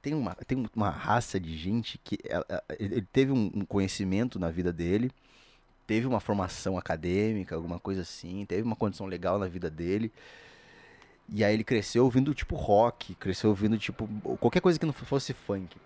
tem 0.00 0.14
uma, 0.14 0.34
tem 0.34 0.68
uma 0.74 0.90
raça 0.90 1.40
de 1.40 1.56
gente 1.56 1.98
que 1.98 2.16
ela, 2.24 2.46
ele 2.78 3.02
teve 3.02 3.32
um 3.32 3.64
conhecimento 3.64 4.38
na 4.38 4.50
vida 4.50 4.72
dele, 4.72 5.10
teve 5.84 6.06
uma 6.06 6.20
formação 6.20 6.78
acadêmica, 6.78 7.56
alguma 7.56 7.80
coisa 7.80 8.02
assim, 8.02 8.44
teve 8.46 8.62
uma 8.62 8.76
condição 8.76 9.06
legal 9.06 9.38
na 9.38 9.48
vida 9.48 9.68
dele. 9.68 10.12
E 11.28 11.42
aí 11.42 11.54
ele 11.54 11.64
cresceu 11.64 12.04
ouvindo 12.04 12.32
tipo 12.32 12.54
rock, 12.54 13.14
cresceu 13.16 13.50
ouvindo 13.50 13.76
tipo 13.78 14.08
qualquer 14.38 14.60
coisa 14.60 14.78
que 14.78 14.86
não 14.86 14.92
fosse 14.92 15.32
funk. 15.32 15.76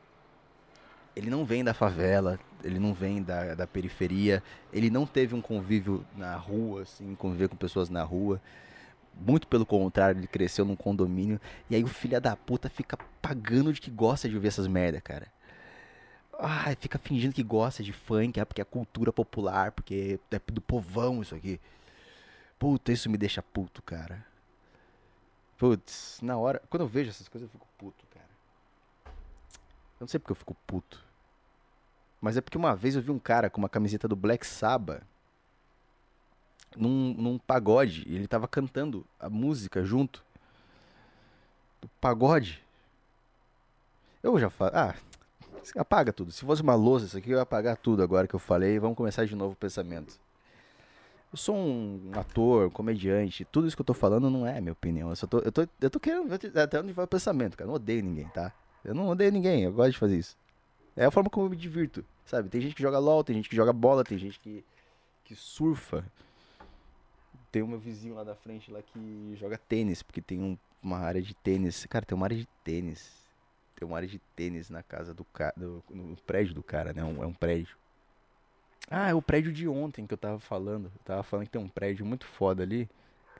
Ele 1.16 1.30
não 1.30 1.44
vem 1.44 1.64
da 1.64 1.72
favela, 1.72 2.38
ele 2.64 2.78
não 2.78 2.94
vem 2.94 3.22
da, 3.22 3.54
da 3.54 3.66
periferia, 3.66 4.42
ele 4.72 4.90
não 4.90 5.06
teve 5.06 5.34
um 5.34 5.40
convívio 5.40 6.04
na 6.16 6.34
rua, 6.36 6.82
assim, 6.82 7.14
conviver 7.14 7.48
com 7.48 7.56
pessoas 7.56 7.88
na 7.88 8.02
rua. 8.02 8.40
Muito 9.14 9.46
pelo 9.46 9.64
contrário, 9.64 10.18
ele 10.18 10.26
cresceu 10.26 10.64
num 10.64 10.74
condomínio. 10.74 11.40
E 11.70 11.76
aí 11.76 11.84
o 11.84 11.88
filho 11.88 12.20
da 12.20 12.34
puta 12.34 12.68
fica 12.68 12.98
pagando 13.22 13.72
de 13.72 13.80
que 13.80 13.90
gosta 13.90 14.28
de 14.28 14.34
ouvir 14.34 14.48
essas 14.48 14.66
merda, 14.66 15.00
cara. 15.00 15.28
Ah, 16.38 16.74
fica 16.80 16.98
fingindo 16.98 17.32
que 17.32 17.42
gosta 17.42 17.82
de 17.82 17.92
funk, 17.92 18.40
ah, 18.40 18.46
porque 18.46 18.60
é 18.60 18.64
cultura 18.64 19.12
popular, 19.12 19.70
porque 19.70 20.18
é 20.30 20.40
do 20.52 20.60
povão 20.60 21.22
isso 21.22 21.34
aqui. 21.34 21.60
Puta, 22.58 22.90
isso 22.90 23.08
me 23.08 23.16
deixa 23.16 23.42
puto, 23.42 23.82
cara. 23.82 24.24
Putz, 25.56 26.18
na 26.22 26.36
hora. 26.36 26.60
Quando 26.68 26.80
eu 26.82 26.88
vejo 26.88 27.10
essas 27.10 27.28
coisas, 27.28 27.48
eu 27.48 27.52
fico 27.52 27.68
puto, 27.78 28.04
cara. 28.10 28.28
Eu 29.04 30.00
não 30.00 30.08
sei 30.08 30.18
porque 30.18 30.32
eu 30.32 30.36
fico 30.36 30.56
puto. 30.66 31.04
Mas 32.24 32.38
é 32.38 32.40
porque 32.40 32.56
uma 32.56 32.74
vez 32.74 32.96
eu 32.96 33.02
vi 33.02 33.10
um 33.10 33.18
cara 33.18 33.50
com 33.50 33.58
uma 33.58 33.68
camiseta 33.68 34.08
do 34.08 34.16
Black 34.16 34.46
Sabbath 34.46 35.02
num, 36.74 37.12
num 37.12 37.38
pagode. 37.38 38.02
E 38.06 38.14
ele 38.14 38.26
tava 38.26 38.48
cantando 38.48 39.04
a 39.20 39.28
música 39.28 39.84
junto. 39.84 40.24
Do 41.82 41.88
pagode. 42.00 42.64
Eu 44.22 44.40
já 44.40 44.48
falo. 44.48 44.70
Ah, 44.72 44.94
apaga 45.76 46.14
tudo. 46.14 46.32
Se 46.32 46.46
fosse 46.46 46.62
uma 46.62 46.74
louça 46.74 47.04
isso 47.04 47.18
aqui, 47.18 47.30
eu 47.30 47.36
ia 47.36 47.42
apagar 47.42 47.76
tudo 47.76 48.02
agora 48.02 48.26
que 48.26 48.34
eu 48.34 48.40
falei. 48.40 48.78
Vamos 48.78 48.96
começar 48.96 49.26
de 49.26 49.36
novo 49.36 49.52
o 49.52 49.56
pensamento. 49.56 50.18
Eu 51.30 51.36
sou 51.36 51.54
um 51.54 52.10
ator, 52.14 52.68
um 52.68 52.70
comediante, 52.70 53.44
tudo 53.44 53.66
isso 53.66 53.76
que 53.76 53.82
eu 53.82 53.86
tô 53.86 53.92
falando 53.92 54.30
não 54.30 54.46
é 54.46 54.62
minha 54.62 54.72
opinião. 54.72 55.10
Eu, 55.10 55.16
só 55.16 55.26
tô, 55.26 55.40
eu, 55.40 55.52
tô, 55.52 55.68
eu 55.78 55.90
tô 55.90 56.00
querendo 56.00 56.32
até 56.32 56.80
onde 56.80 56.94
vai 56.94 57.04
o 57.04 57.08
pensamento, 57.08 57.54
cara. 57.54 57.66
Eu 57.66 57.72
não 57.72 57.74
odeio 57.74 58.02
ninguém, 58.02 58.28
tá? 58.28 58.50
Eu 58.82 58.94
não 58.94 59.08
odeio 59.08 59.30
ninguém, 59.30 59.64
eu 59.64 59.72
gosto 59.74 59.92
de 59.92 59.98
fazer 59.98 60.16
isso. 60.16 60.38
É 60.96 61.04
a 61.04 61.10
forma 61.10 61.28
como 61.28 61.44
eu 61.44 61.50
me 61.50 61.56
divirto, 61.56 62.02
sabe? 62.24 62.48
Tem 62.48 62.60
gente 62.60 62.74
que 62.74 62.82
joga 62.82 62.98
LOL, 62.98 63.24
tem 63.24 63.36
gente 63.36 63.48
que 63.48 63.56
joga 63.56 63.72
bola, 63.72 64.04
tem 64.04 64.18
gente 64.18 64.38
que, 64.40 64.64
que 65.24 65.34
surfa. 65.34 66.04
Tem 67.50 67.62
um 67.62 67.68
meu 67.68 67.78
vizinho 67.78 68.14
lá 68.14 68.24
da 68.24 68.34
frente 68.34 68.70
lá 68.70 68.82
que 68.82 69.36
joga 69.36 69.56
tênis, 69.56 70.02
porque 70.02 70.20
tem 70.20 70.40
um, 70.40 70.58
uma 70.82 70.98
área 70.98 71.22
de 71.22 71.34
tênis. 71.34 71.86
Cara, 71.86 72.04
tem 72.04 72.16
uma 72.16 72.26
área 72.26 72.36
de 72.36 72.48
tênis. 72.64 73.12
Tem 73.76 73.86
uma 73.86 73.96
área 73.96 74.08
de 74.08 74.18
tênis 74.36 74.70
na 74.70 74.82
casa 74.82 75.14
do 75.14 75.24
cara, 75.24 75.54
no 75.56 76.16
prédio 76.26 76.54
do 76.54 76.62
cara, 76.62 76.92
né? 76.92 77.04
Um, 77.04 77.22
é 77.22 77.26
um 77.26 77.32
prédio. 77.32 77.76
Ah, 78.90 79.08
é 79.08 79.14
o 79.14 79.22
prédio 79.22 79.52
de 79.52 79.66
ontem 79.66 80.06
que 80.06 80.12
eu 80.12 80.18
tava 80.18 80.38
falando. 80.38 80.86
Eu 80.94 81.00
tava 81.04 81.22
falando 81.22 81.46
que 81.46 81.52
tem 81.52 81.60
um 81.60 81.68
prédio 81.68 82.04
muito 82.04 82.26
foda 82.26 82.62
ali. 82.62 82.88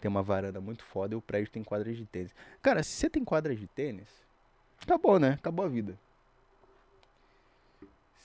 Tem 0.00 0.08
uma 0.08 0.22
varanda 0.22 0.60
muito 0.60 0.84
foda 0.84 1.14
e 1.14 1.16
o 1.16 1.20
prédio 1.20 1.50
tem 1.50 1.64
quadra 1.64 1.92
de 1.92 2.04
tênis. 2.04 2.34
Cara, 2.62 2.82
se 2.82 2.90
você 2.90 3.10
tem 3.10 3.24
quadra 3.24 3.54
de 3.54 3.66
tênis, 3.66 4.08
acabou, 4.82 5.18
né? 5.18 5.30
Acabou 5.30 5.64
a 5.64 5.68
vida. 5.68 5.98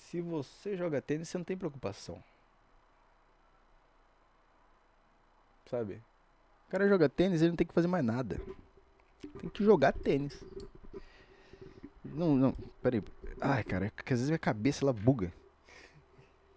Se 0.10 0.22
você 0.22 0.76
joga 0.76 1.00
tênis, 1.00 1.30
você 1.30 1.38
não 1.38 1.46
tem 1.46 1.56
preocupação. 1.56 2.24
Sabe? 5.70 6.02
O 6.68 6.72
cara 6.72 6.90
joga 6.90 7.08
tênis, 7.08 7.44
ele 7.44 7.52
não 7.52 7.56
tem 7.56 7.68
que 7.68 7.76
fazer 7.76 7.88
mais 7.88 8.04
nada. 8.04 8.42
Tem 9.40 9.48
que 9.52 9.64
jogar 9.64 9.94
tênis. 9.94 10.44
Não, 12.04 12.36
não, 12.36 12.54
peraí. 12.82 13.04
Ai, 13.40 13.64
cara, 13.64 13.86
é 13.86 13.90
que 13.92 14.12
às 14.12 14.20
vezes 14.20 14.30
minha 14.30 14.40
cabeça 14.40 14.84
ela 14.84 14.92
buga. 14.92 15.32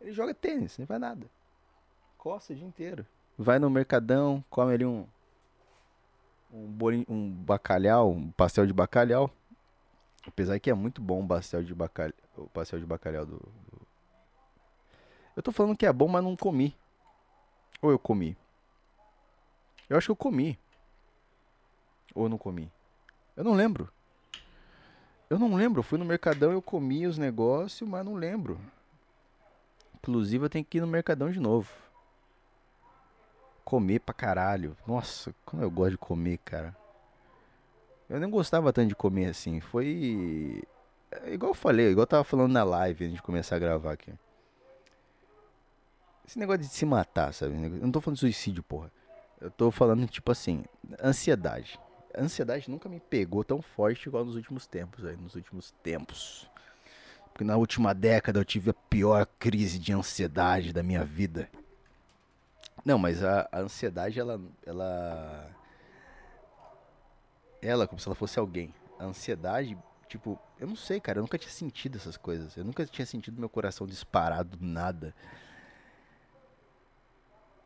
Ele 0.00 0.12
joga 0.12 0.32
tênis, 0.32 0.78
não 0.78 0.86
faz 0.86 1.00
nada. 1.02 1.26
Costa 2.16 2.54
o 2.54 2.56
dia 2.56 2.66
inteiro. 2.66 3.04
Vai 3.36 3.58
no 3.58 3.68
mercadão, 3.68 4.42
come 4.48 4.72
ali 4.72 4.86
um. 4.86 5.06
Um, 6.50 6.66
bolinho, 6.68 7.04
um 7.06 7.30
bacalhau, 7.30 8.12
um 8.12 8.30
pastel 8.30 8.66
de 8.66 8.72
bacalhau. 8.72 9.30
Apesar 10.26 10.58
que 10.58 10.70
é 10.70 10.74
muito 10.74 11.02
bom 11.02 11.22
o 11.22 11.28
pastel 11.28 11.62
de 11.62 11.74
bacalhau, 11.74 12.14
o 12.36 12.48
pastel 12.48 12.78
de 12.78 12.86
bacalhau 12.86 13.26
do, 13.26 13.36
do, 13.36 13.86
Eu 15.36 15.42
tô 15.42 15.52
falando 15.52 15.76
que 15.76 15.86
é 15.86 15.92
bom, 15.92 16.08
mas 16.08 16.22
não 16.22 16.36
comi. 16.36 16.76
Ou 17.80 17.90
eu 17.90 17.98
comi? 17.98 18.36
Eu 19.88 19.96
acho 19.96 20.06
que 20.06 20.12
eu 20.12 20.16
comi. 20.16 20.58
Ou 22.14 22.28
não 22.28 22.38
comi? 22.38 22.70
Eu 23.36 23.44
não 23.44 23.52
lembro. 23.52 23.92
Eu 25.28 25.38
não 25.38 25.54
lembro. 25.54 25.80
Eu 25.80 25.82
fui 25.82 25.98
no 25.98 26.04
Mercadão, 26.04 26.52
eu 26.52 26.62
comi 26.62 27.06
os 27.06 27.18
negócios, 27.18 27.88
mas 27.88 28.04
não 28.04 28.14
lembro. 28.14 28.60
Inclusive 29.96 30.44
eu 30.44 30.50
tenho 30.50 30.64
que 30.64 30.78
ir 30.78 30.80
no 30.80 30.86
Mercadão 30.86 31.30
de 31.30 31.40
novo. 31.40 31.70
Comer 33.64 34.00
pra 34.00 34.14
caralho. 34.14 34.76
Nossa, 34.86 35.34
como 35.44 35.62
eu 35.62 35.70
gosto 35.70 35.92
de 35.92 35.98
comer, 35.98 36.38
cara. 36.38 36.76
Eu 38.08 38.20
nem 38.20 38.28
gostava 38.28 38.72
tanto 38.72 38.88
de 38.88 38.94
comer 38.94 39.26
assim. 39.26 39.60
Foi. 39.60 40.62
É 41.24 41.34
Igual 41.34 41.50
eu 41.50 41.54
falei, 41.54 41.90
igual 41.90 42.02
eu 42.02 42.06
tava 42.06 42.24
falando 42.24 42.52
na 42.52 42.64
live 42.64 43.04
antes 43.04 43.16
de 43.16 43.22
começar 43.22 43.56
a 43.56 43.58
gravar 43.58 43.92
aqui. 43.92 44.12
Esse 46.26 46.38
negócio 46.38 46.62
de 46.62 46.68
se 46.68 46.86
matar, 46.86 47.34
sabe? 47.34 47.54
Eu 47.54 47.70
não 47.70 47.92
tô 47.92 48.00
falando 48.00 48.16
de 48.16 48.20
suicídio, 48.20 48.62
porra. 48.62 48.90
Eu 49.40 49.50
tô 49.50 49.70
falando, 49.70 50.06
tipo 50.06 50.30
assim, 50.30 50.64
ansiedade. 51.02 51.78
A 52.14 52.22
ansiedade 52.22 52.70
nunca 52.70 52.88
me 52.88 53.00
pegou 53.00 53.42
tão 53.42 53.60
forte 53.60 54.08
igual 54.08 54.24
nos 54.24 54.36
últimos 54.36 54.66
tempos, 54.66 55.04
aí, 55.04 55.16
nos 55.16 55.34
últimos 55.34 55.72
tempos. 55.82 56.48
Porque 57.32 57.44
na 57.44 57.56
última 57.56 57.94
década 57.94 58.38
eu 58.38 58.44
tive 58.44 58.70
a 58.70 58.74
pior 58.74 59.26
crise 59.38 59.78
de 59.78 59.92
ansiedade 59.92 60.72
da 60.72 60.82
minha 60.82 61.04
vida. 61.04 61.48
Não, 62.84 62.98
mas 62.98 63.22
a, 63.22 63.48
a 63.50 63.60
ansiedade, 63.60 64.18
ela, 64.20 64.40
ela. 64.66 65.50
Ela, 67.60 67.86
como 67.86 68.00
se 68.00 68.08
ela 68.08 68.14
fosse 68.14 68.38
alguém. 68.38 68.74
A 68.98 69.04
ansiedade, 69.04 69.78
tipo, 70.12 70.38
eu 70.60 70.66
não 70.66 70.76
sei, 70.76 71.00
cara, 71.00 71.18
eu 71.18 71.22
nunca 71.22 71.38
tinha 71.38 71.50
sentido 71.50 71.96
essas 71.96 72.18
coisas. 72.18 72.54
Eu 72.56 72.64
nunca 72.64 72.84
tinha 72.84 73.06
sentido 73.06 73.40
meu 73.40 73.48
coração 73.48 73.86
disparado 73.86 74.58
do 74.58 74.66
nada. 74.66 75.14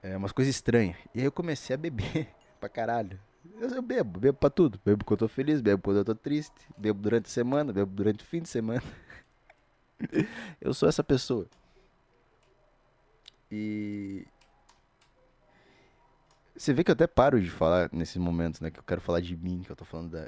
É 0.01 0.17
umas 0.17 0.31
coisas 0.31 0.55
estranhas. 0.55 0.97
E 1.13 1.19
aí 1.19 1.25
eu 1.25 1.33
comecei 1.33 1.75
a 1.75 1.77
beber 1.77 2.29
pra 2.61 2.69
caralho. 2.69 3.19
Eu, 3.61 3.69
eu 3.71 3.83
bebo, 3.83 4.21
bebo 4.21 4.39
pra 4.39 4.49
tudo. 4.49 4.81
Bebo 4.85 5.05
quando 5.05 5.23
eu 5.23 5.29
tô 5.29 5.35
feliz, 5.35 5.61
bebo 5.61 5.83
quando 5.83 5.97
eu 5.99 6.05
tô 6.05 6.15
triste. 6.15 6.55
Bebo 6.77 7.01
durante 7.01 7.27
a 7.27 7.31
semana, 7.31 7.73
bebo 7.73 7.91
durante 7.93 8.23
o 8.23 8.27
fim 8.27 8.41
de 8.41 8.49
semana. 8.49 8.83
eu 10.61 10.73
sou 10.73 10.89
essa 10.89 11.03
pessoa. 11.03 11.49
E. 13.51 14.25
Você 16.57 16.73
vê 16.73 16.83
que 16.83 16.91
eu 16.91 16.95
até 16.95 17.07
paro 17.07 17.39
de 17.39 17.51
falar 17.51 17.91
nesses 17.93 18.17
momentos, 18.17 18.61
né? 18.61 18.71
Que 18.71 18.79
eu 18.79 18.83
quero 18.83 19.01
falar 19.01 19.21
de 19.21 19.37
mim, 19.37 19.63
que 19.63 19.71
eu 19.71 19.77
tô 19.77 19.85
falando 19.85 20.13
da. 20.13 20.21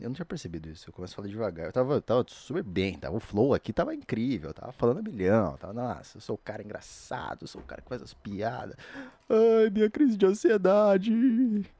Eu 0.00 0.08
não 0.08 0.12
tinha 0.14 0.24
percebido 0.24 0.68
isso, 0.70 0.88
eu 0.88 0.94
começo 0.94 1.12
a 1.12 1.16
falar 1.16 1.28
devagar. 1.28 1.66
Eu 1.66 1.72
tava, 1.72 2.00
tava 2.00 2.24
super 2.26 2.62
bem, 2.62 2.98
tava, 2.98 3.16
o 3.16 3.20
flow 3.20 3.52
aqui 3.52 3.70
tava 3.70 3.94
incrível, 3.94 4.50
eu 4.50 4.54
tava 4.54 4.72
falando 4.72 4.98
a 4.98 5.02
milhão, 5.02 5.58
tava, 5.58 5.74
nossa, 5.74 6.16
eu 6.16 6.22
sou 6.22 6.36
o 6.36 6.38
cara 6.38 6.62
engraçado, 6.62 7.42
eu 7.42 7.46
sou 7.46 7.60
o 7.60 7.64
cara 7.64 7.82
que 7.82 7.88
faz 7.88 8.00
as 8.00 8.14
piadas. 8.14 8.76
Ai, 9.28 9.68
minha 9.70 9.90
crise 9.90 10.16
de 10.16 10.24
ansiedade. 10.24 11.70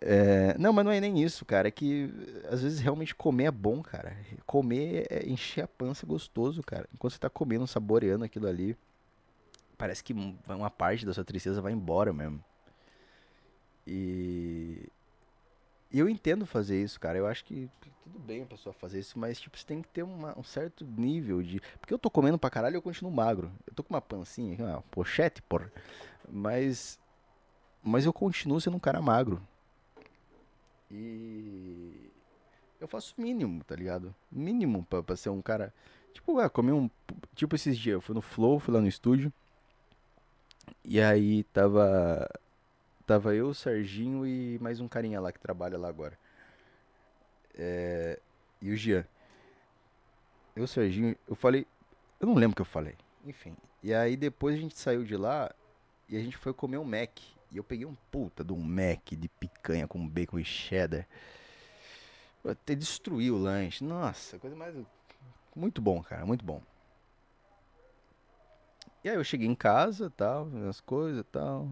É, 0.00 0.56
não, 0.58 0.72
mas 0.72 0.84
não 0.84 0.92
é 0.92 1.00
nem 1.00 1.22
isso, 1.22 1.44
cara. 1.44 1.66
É 1.66 1.70
que 1.72 2.08
às 2.48 2.62
vezes 2.62 2.78
realmente 2.78 3.16
comer 3.16 3.44
é 3.44 3.50
bom, 3.50 3.82
cara. 3.82 4.16
Comer 4.46 5.06
é 5.10 5.28
encher 5.28 5.64
a 5.64 5.68
pança 5.68 6.06
gostoso, 6.06 6.62
cara. 6.62 6.88
Enquanto 6.94 7.14
você 7.14 7.18
tá 7.18 7.28
comendo, 7.28 7.66
saboreando 7.66 8.24
aquilo 8.24 8.46
ali, 8.46 8.76
parece 9.76 10.04
que 10.04 10.14
uma 10.48 10.70
parte 10.70 11.04
da 11.04 11.12
sua 11.12 11.24
tristeza 11.24 11.60
vai 11.60 11.72
embora 11.72 12.12
mesmo. 12.12 12.42
E 13.86 14.88
eu 15.92 16.08
entendo 16.08 16.46
fazer 16.46 16.82
isso, 16.82 16.98
cara. 16.98 17.18
Eu 17.18 17.26
acho 17.26 17.44
que 17.44 17.68
tudo 18.04 18.18
bem 18.18 18.42
a 18.42 18.46
pessoa 18.46 18.72
fazer 18.72 18.98
isso, 19.00 19.18
mas 19.18 19.40
tipo, 19.40 19.56
você 19.58 19.66
tem 19.66 19.82
que 19.82 19.88
ter 19.88 20.02
uma- 20.02 20.38
um 20.38 20.42
certo 20.42 20.84
nível 20.84 21.42
de. 21.42 21.60
Porque 21.80 21.92
eu 21.92 21.98
tô 21.98 22.10
comendo 22.10 22.38
pra 22.38 22.50
caralho 22.50 22.74
e 22.74 22.78
eu 22.78 22.82
continuo 22.82 23.12
magro. 23.12 23.50
Eu 23.66 23.74
tô 23.74 23.82
com 23.82 23.92
uma 23.94 24.00
pancinha 24.00 24.56
uma 24.64 24.82
pochete, 24.82 25.42
porra. 25.42 25.70
Mas. 26.30 26.98
Mas 27.82 28.06
eu 28.06 28.12
continuo 28.12 28.60
sendo 28.60 28.76
um 28.76 28.80
cara 28.80 29.02
magro. 29.02 29.40
E. 30.90 32.10
Eu 32.80 32.88
faço 32.88 33.14
o 33.16 33.20
mínimo, 33.22 33.62
tá 33.64 33.76
ligado? 33.76 34.14
Mínimo 34.30 34.84
pra, 34.88 35.02
pra 35.02 35.16
ser 35.16 35.30
um 35.30 35.40
cara. 35.42 35.72
Tipo, 36.12 36.38
ah, 36.38 36.50
comer 36.50 36.72
um. 36.72 36.90
Tipo 37.34 37.54
esses 37.54 37.78
dias, 37.78 37.94
eu 37.94 38.00
fui 38.00 38.14
no 38.14 38.20
Flow, 38.22 38.58
fui 38.58 38.74
lá 38.74 38.80
no 38.80 38.88
estúdio. 38.88 39.32
E 40.84 41.00
aí 41.00 41.44
tava. 41.44 42.28
Tava 43.12 43.34
eu, 43.34 43.48
o 43.48 43.54
Serginho 43.54 44.26
e 44.26 44.58
mais 44.58 44.80
um 44.80 44.88
carinha 44.88 45.20
lá 45.20 45.30
que 45.30 45.38
trabalha 45.38 45.76
lá 45.76 45.86
agora. 45.86 46.18
É, 47.54 48.18
e 48.58 48.70
o 48.70 48.74
Jean. 48.74 49.04
Eu, 50.56 50.64
o 50.64 50.66
Serginho, 50.66 51.14
eu 51.28 51.36
falei. 51.36 51.66
Eu 52.18 52.26
não 52.26 52.34
lembro 52.36 52.52
o 52.52 52.56
que 52.56 52.62
eu 52.62 52.64
falei. 52.64 52.94
Enfim. 53.26 53.54
E 53.82 53.92
aí 53.92 54.16
depois 54.16 54.56
a 54.56 54.58
gente 54.58 54.78
saiu 54.78 55.04
de 55.04 55.14
lá 55.14 55.54
e 56.08 56.16
a 56.16 56.20
gente 56.20 56.38
foi 56.38 56.54
comer 56.54 56.78
um 56.78 56.84
Mac. 56.84 57.20
E 57.50 57.58
eu 57.58 57.62
peguei 57.62 57.84
um 57.84 57.94
puta 58.10 58.42
de 58.42 58.54
um 58.54 58.62
Mac 58.62 59.10
de 59.10 59.28
picanha 59.28 59.86
com 59.86 60.08
bacon 60.08 60.38
e 60.38 60.44
cheddar. 60.46 61.06
Eu 62.42 62.52
até 62.52 62.74
destruí 62.74 63.30
o 63.30 63.36
lanche. 63.36 63.84
Nossa, 63.84 64.38
coisa 64.38 64.56
mais. 64.56 64.74
Muito 65.54 65.82
bom, 65.82 66.02
cara, 66.02 66.24
muito 66.24 66.46
bom. 66.46 66.62
E 69.04 69.10
aí 69.10 69.16
eu 69.16 69.22
cheguei 69.22 69.46
em 69.46 69.54
casa, 69.54 70.08
tal, 70.08 70.48
as 70.66 70.80
coisas, 70.80 71.22
tal. 71.30 71.68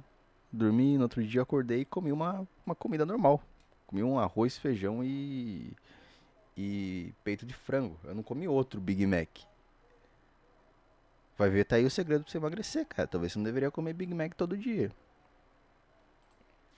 Dormi, 0.52 0.97
no 0.97 1.04
outro 1.04 1.25
dia 1.25 1.42
acordei 1.42 1.83
e 1.83 1.85
comi 1.85 2.11
uma, 2.12 2.47
uma 2.66 2.75
comida 2.75 3.07
normal. 3.07 3.40
Comi 3.87 4.02
um 4.02 4.19
arroz, 4.19 4.57
feijão 4.59 5.02
e. 5.04 5.73
e 6.57 7.12
peito 7.25 7.47
de 7.47 7.54
frango. 7.54 7.97
Eu 8.04 8.14
não 8.14 8.23
comi 8.23 8.47
outro 8.49 8.80
Big 8.80 9.07
Mac. 9.07 9.28
Vai 11.38 11.49
ver, 11.49 11.64
tá 11.64 11.76
aí 11.76 11.85
o 11.85 11.90
segredo 11.90 12.23
pra 12.25 12.30
você 12.30 12.38
emagrecer, 12.38 12.87
cara. 12.87 13.09
Talvez 13.09 13.33
você 13.33 13.38
não 13.38 13.45
deveria 13.45 13.71
comer 13.71 13.92
Big 13.95 14.12
Mac 14.12 14.35
todo 14.35 14.57
dia. 14.57 14.90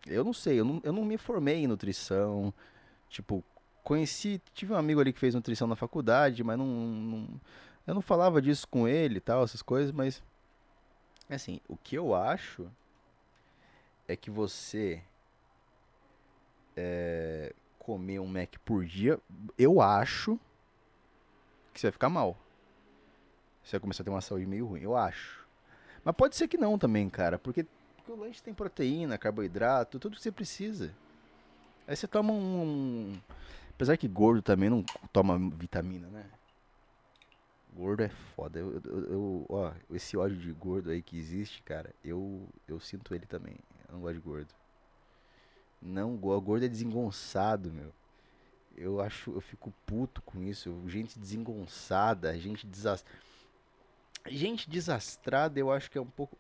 Eu 0.07 0.25
não 0.25 0.33
sei, 0.33 0.59
eu 0.61 0.65
não, 0.65 0.81
eu 0.85 0.93
não 0.93 1.05
me 1.05 1.17
formei 1.17 1.57
em 1.57 1.67
nutrição. 1.67 2.53
Tipo, 3.09 3.43
conheci, 3.85 4.41
tive 4.55 4.73
um 4.73 4.77
amigo 4.77 5.01
ali 5.01 5.13
que 5.13 5.19
fez 5.19 5.35
nutrição 5.35 5.67
na 5.67 5.77
faculdade, 5.77 6.43
mas 6.45 6.59
não, 6.59 6.67
não- 6.67 7.29
eu 7.87 7.95
não 7.95 8.03
falava 8.03 8.41
disso 8.41 8.67
com 8.69 8.87
ele 8.87 9.17
e 9.17 9.21
tal, 9.21 9.43
essas 9.45 9.63
coisas, 9.63 9.91
mas 9.93 10.23
assim, 11.29 11.61
o 11.69 11.77
que 11.77 11.97
eu 11.97 12.15
acho 12.15 12.67
é 14.13 14.17
que 14.17 14.31
você 14.31 15.03
é, 16.77 17.53
comer 17.79 18.21
um 18.21 18.27
Mac 18.27 18.57
por 18.65 18.85
dia, 18.85 19.19
eu 19.59 19.81
acho 19.81 20.39
que 21.73 21.81
você 21.81 21.87
vai 21.87 21.93
ficar 21.93 22.09
mal. 22.09 22.37
Você 23.65 23.73
vai 23.73 23.81
começar 23.81 24.03
a 24.03 24.05
ter 24.05 24.11
uma 24.11 24.21
saúde 24.21 24.47
meio 24.47 24.67
ruim, 24.67 24.81
eu 24.83 24.97
acho. 24.97 25.47
Mas 26.05 26.15
pode 26.15 26.37
ser 26.37 26.49
que 26.49 26.59
não 26.59 26.79
também, 26.79 27.09
cara, 27.09 27.39
porque, 27.39 27.65
porque 27.97 28.13
o 28.13 28.17
lanche 28.17 28.43
tem 28.43 28.53
proteína, 28.53 29.17
carboidrato, 29.17 29.99
tudo 29.99 30.17
que 30.17 30.23
você 30.23 30.33
precisa. 30.33 30.93
Aí 31.87 31.97
você 31.97 32.07
toma 32.07 32.33
um. 32.33 32.63
um- 32.63 33.21
Apesar 33.71 33.97
que 33.97 34.07
gordo 34.07 34.43
também 34.43 34.69
não 34.71 34.85
toma 35.13 35.37
vitamina, 35.57 36.07
né? 36.09 36.25
Gordo 37.75 38.03
é 38.03 38.09
foda. 38.09 38.59
Eu, 38.59 38.81
eu- 38.85 39.05
eu- 39.11 39.47
ó, 39.49 39.73
esse 39.91 40.17
ódio 40.17 40.37
de 40.37 40.53
gordo 40.53 40.91
aí 40.91 41.03
que 41.03 41.19
existe, 41.19 41.63
cara, 41.63 41.93
eu, 42.05 42.47
eu 42.69 42.79
sinto 42.79 43.15
ele 43.15 43.27
também. 43.27 43.57
Eu 43.93 43.97
não 43.97 44.01
gosto 44.01 44.15
de 44.15 44.21
gordo. 44.21 44.55
Não. 45.81 46.17
Gordo 46.17 46.65
é 46.65 46.69
desengonçado, 46.69 47.71
meu. 47.71 47.93
Eu 48.75 49.03
acho, 49.03 49.31
eu 49.33 49.41
fico 49.43 49.71
puto 49.85 50.23
com 50.23 50.43
isso. 50.43 50.75
Gente 50.87 51.19
desengonçada, 51.19 52.37
gente 52.39 52.67
desas... 52.67 53.05
Gente 54.27 54.71
desastrada, 54.71 55.59
eu 55.59 55.71
acho 55.71 55.91
que 55.91 55.99
é 55.99 56.01
um 56.01 56.07
pouco. 56.07 56.39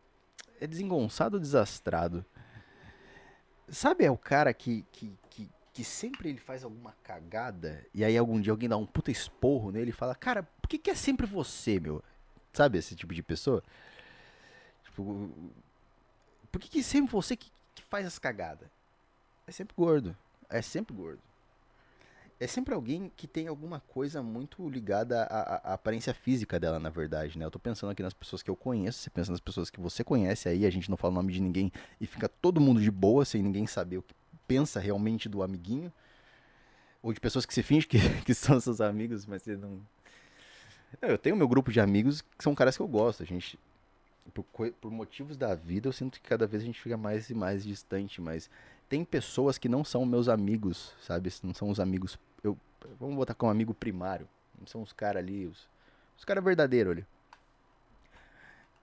É 0.60 0.66
desengonçado 0.66 1.36
ou 1.36 1.40
desastrado? 1.40 2.24
Sabe, 3.68 4.04
é 4.04 4.10
o 4.10 4.16
cara 4.16 4.54
que, 4.54 4.86
que, 4.92 5.12
que, 5.28 5.50
que 5.72 5.84
sempre 5.84 6.28
ele 6.30 6.38
faz 6.38 6.64
alguma 6.64 6.94
cagada 7.02 7.84
e 7.92 8.04
aí 8.04 8.16
algum 8.16 8.40
dia 8.40 8.52
alguém 8.52 8.68
dá 8.68 8.76
um 8.76 8.86
puta 8.86 9.10
esporro 9.10 9.70
nele 9.72 9.90
e 9.90 9.94
fala, 9.94 10.14
cara, 10.14 10.44
por 10.60 10.68
que, 10.68 10.78
que 10.78 10.90
é 10.90 10.94
sempre 10.94 11.26
você, 11.26 11.80
meu? 11.80 12.02
Sabe 12.52 12.78
esse 12.78 12.94
tipo 12.94 13.12
de 13.12 13.22
pessoa? 13.22 13.62
Tipo, 14.84 15.30
por 16.52 16.60
que, 16.60 16.68
que 16.68 16.82
sempre 16.82 17.10
você 17.10 17.34
que, 17.34 17.50
que 17.74 17.82
faz 17.82 18.06
as 18.06 18.18
cagadas? 18.18 18.68
É 19.46 19.50
sempre 19.50 19.74
gordo. 19.76 20.16
É 20.48 20.62
sempre 20.62 20.94
gordo. 20.94 21.20
É 22.38 22.46
sempre 22.46 22.74
alguém 22.74 23.10
que 23.16 23.26
tem 23.28 23.46
alguma 23.46 23.80
coisa 23.80 24.22
muito 24.22 24.68
ligada 24.68 25.22
à, 25.24 25.54
à- 25.70 25.74
aparência 25.74 26.12
física 26.12 26.58
dela, 26.58 26.78
na 26.80 26.90
verdade, 26.90 27.38
né? 27.38 27.44
Eu 27.44 27.50
tô 27.50 27.58
pensando 27.58 27.90
aqui 27.90 28.02
nas 28.02 28.12
pessoas 28.12 28.42
que 28.42 28.50
eu 28.50 28.56
conheço, 28.56 28.98
você 28.98 29.10
pensa 29.10 29.30
nas 29.30 29.40
pessoas 29.40 29.70
que 29.70 29.80
você 29.80 30.02
conhece 30.02 30.48
aí, 30.48 30.66
a 30.66 30.70
gente 30.70 30.90
não 30.90 30.96
fala 30.96 31.12
o 31.12 31.14
nome 31.14 31.32
de 31.32 31.40
ninguém 31.40 31.72
e 32.00 32.06
fica 32.06 32.28
todo 32.28 32.60
mundo 32.60 32.80
de 32.80 32.90
boa, 32.90 33.24
sem 33.24 33.42
ninguém 33.42 33.66
saber 33.66 33.98
o 33.98 34.02
que 34.02 34.14
pensa 34.46 34.80
realmente 34.80 35.28
do 35.28 35.42
amiguinho. 35.42 35.92
Ou 37.00 37.12
de 37.12 37.20
pessoas 37.20 37.46
que 37.46 37.54
se 37.54 37.62
finge 37.62 37.86
que, 37.86 37.98
que 38.26 38.34
são 38.34 38.58
seus 38.60 38.80
amigos, 38.80 39.24
mas 39.24 39.42
você 39.42 39.56
não. 39.56 39.80
Eu 41.00 41.16
tenho 41.16 41.36
meu 41.36 41.48
grupo 41.48 41.72
de 41.72 41.80
amigos 41.80 42.22
que 42.22 42.42
são 42.42 42.54
caras 42.54 42.76
que 42.76 42.82
eu 42.82 42.88
gosto. 42.88 43.22
A 43.22 43.26
gente. 43.26 43.58
Por, 44.32 44.44
por 44.44 44.90
motivos 44.90 45.36
da 45.36 45.54
vida, 45.54 45.88
eu 45.88 45.92
sinto 45.92 46.20
que 46.20 46.28
cada 46.28 46.46
vez 46.46 46.62
a 46.62 46.66
gente 46.66 46.80
fica 46.80 46.96
mais 46.96 47.28
e 47.28 47.34
mais 47.34 47.64
distante, 47.64 48.20
mas 48.20 48.48
tem 48.88 49.04
pessoas 49.04 49.58
que 49.58 49.68
não 49.68 49.84
são 49.84 50.06
meus 50.06 50.28
amigos, 50.28 50.94
sabe? 51.00 51.32
Não 51.42 51.54
são 51.54 51.70
os 51.70 51.80
amigos. 51.80 52.18
Eu, 52.42 52.56
vamos 53.00 53.16
botar 53.16 53.34
como 53.34 53.50
amigo 53.50 53.74
primário. 53.74 54.28
Não 54.58 54.66
são 54.66 54.82
os 54.82 54.92
caras 54.92 55.22
ali, 55.22 55.46
os, 55.46 55.68
os 56.16 56.24
caras 56.24 56.44
verdadeiros 56.44 56.92
ali. 56.92 57.06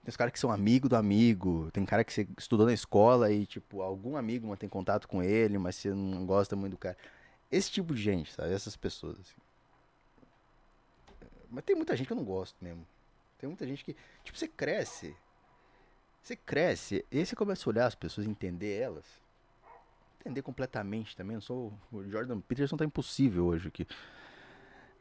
Tem 0.02 0.08
os 0.08 0.16
caras 0.16 0.32
que 0.32 0.38
são 0.38 0.50
amigo 0.50 0.88
do 0.88 0.96
amigo. 0.96 1.70
Tem 1.72 1.84
cara 1.84 2.02
que 2.02 2.12
você 2.12 2.26
estudou 2.38 2.66
na 2.66 2.72
escola 2.72 3.30
e, 3.30 3.46
tipo, 3.46 3.82
algum 3.82 4.16
amigo 4.16 4.48
mantém 4.48 4.68
contato 4.68 5.06
com 5.06 5.22
ele, 5.22 5.58
mas 5.58 5.76
você 5.76 5.90
não 5.90 6.24
gosta 6.26 6.56
muito 6.56 6.72
do 6.72 6.78
cara. 6.78 6.96
Esse 7.50 7.70
tipo 7.70 7.94
de 7.94 8.02
gente, 8.02 8.32
sabe? 8.32 8.52
Essas 8.52 8.76
pessoas, 8.76 9.18
assim. 9.20 9.40
Mas 11.50 11.64
tem 11.64 11.74
muita 11.74 11.96
gente 11.96 12.06
que 12.06 12.12
eu 12.12 12.16
não 12.16 12.24
gosto 12.24 12.56
mesmo. 12.62 12.86
Tem 13.38 13.48
muita 13.48 13.66
gente 13.66 13.84
que. 13.84 13.96
Tipo, 14.22 14.38
você 14.38 14.48
cresce. 14.48 15.14
Você 16.22 16.36
cresce. 16.36 17.04
E 17.10 17.18
aí 17.18 17.26
você 17.26 17.34
começa 17.34 17.68
a 17.68 17.70
olhar 17.70 17.86
as 17.86 17.94
pessoas, 17.94 18.26
entender 18.26 18.78
elas. 18.78 19.04
Entender 20.20 20.42
completamente 20.42 21.16
também. 21.16 21.34
Eu 21.34 21.40
sou. 21.40 21.72
O 21.90 22.02
Jordan 22.04 22.40
Peterson 22.40 22.76
tá 22.76 22.84
impossível 22.84 23.46
hoje 23.46 23.68
aqui. 23.68 23.86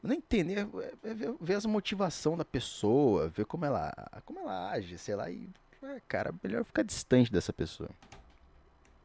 Não 0.01 0.15
entender, 0.15 0.59
é, 0.59 1.09
é 1.09 1.13
ver, 1.13 1.35
ver 1.41 1.53
as 1.55 1.65
motivação 1.65 2.37
da 2.37 2.45
pessoa, 2.45 3.27
ver 3.27 3.45
como 3.45 3.65
ela, 3.65 3.93
como 4.25 4.39
ela 4.39 4.71
age, 4.71 4.97
sei 4.97 5.15
lá, 5.15 5.29
e. 5.29 5.49
É, 5.83 6.01
cara, 6.07 6.33
melhor 6.41 6.63
ficar 6.63 6.83
distante 6.83 7.31
dessa 7.31 7.51
pessoa. 7.51 7.89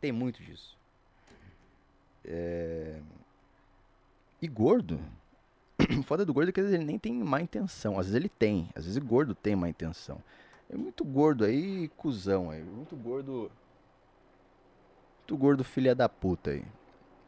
Tem 0.01 0.13
muito 0.13 0.43
disso. 0.43 0.77
É... 2.25 3.01
E 4.41 4.49
gordo. 4.49 5.01
Foda 6.07 6.25
do 6.25 6.33
gordo 6.35 6.49
é 6.49 6.53
que 6.53 6.61
ele 6.61 6.79
nem 6.79 6.99
tem 6.99 7.13
má 7.13 7.41
intenção. 7.41 7.99
Às 7.99 8.07
vezes 8.07 8.17
ele 8.17 8.29
tem. 8.29 8.69
Às 8.75 8.85
vezes 8.85 8.99
gordo 8.99 9.35
tem 9.35 9.55
má 9.55 9.69
intenção. 9.69 10.21
É 10.75 10.77
muito 10.77 11.05
gordo 11.05 11.45
aí, 11.45 11.87
cuzão 11.97 12.51
aí. 12.51 12.61
Muito 12.61 12.97
gordo. 12.97 13.49
Muito 15.19 15.37
gordo, 15.37 15.63
filha 15.63 15.95
da 15.95 16.09
puta 16.09 16.51
aí. 16.51 16.65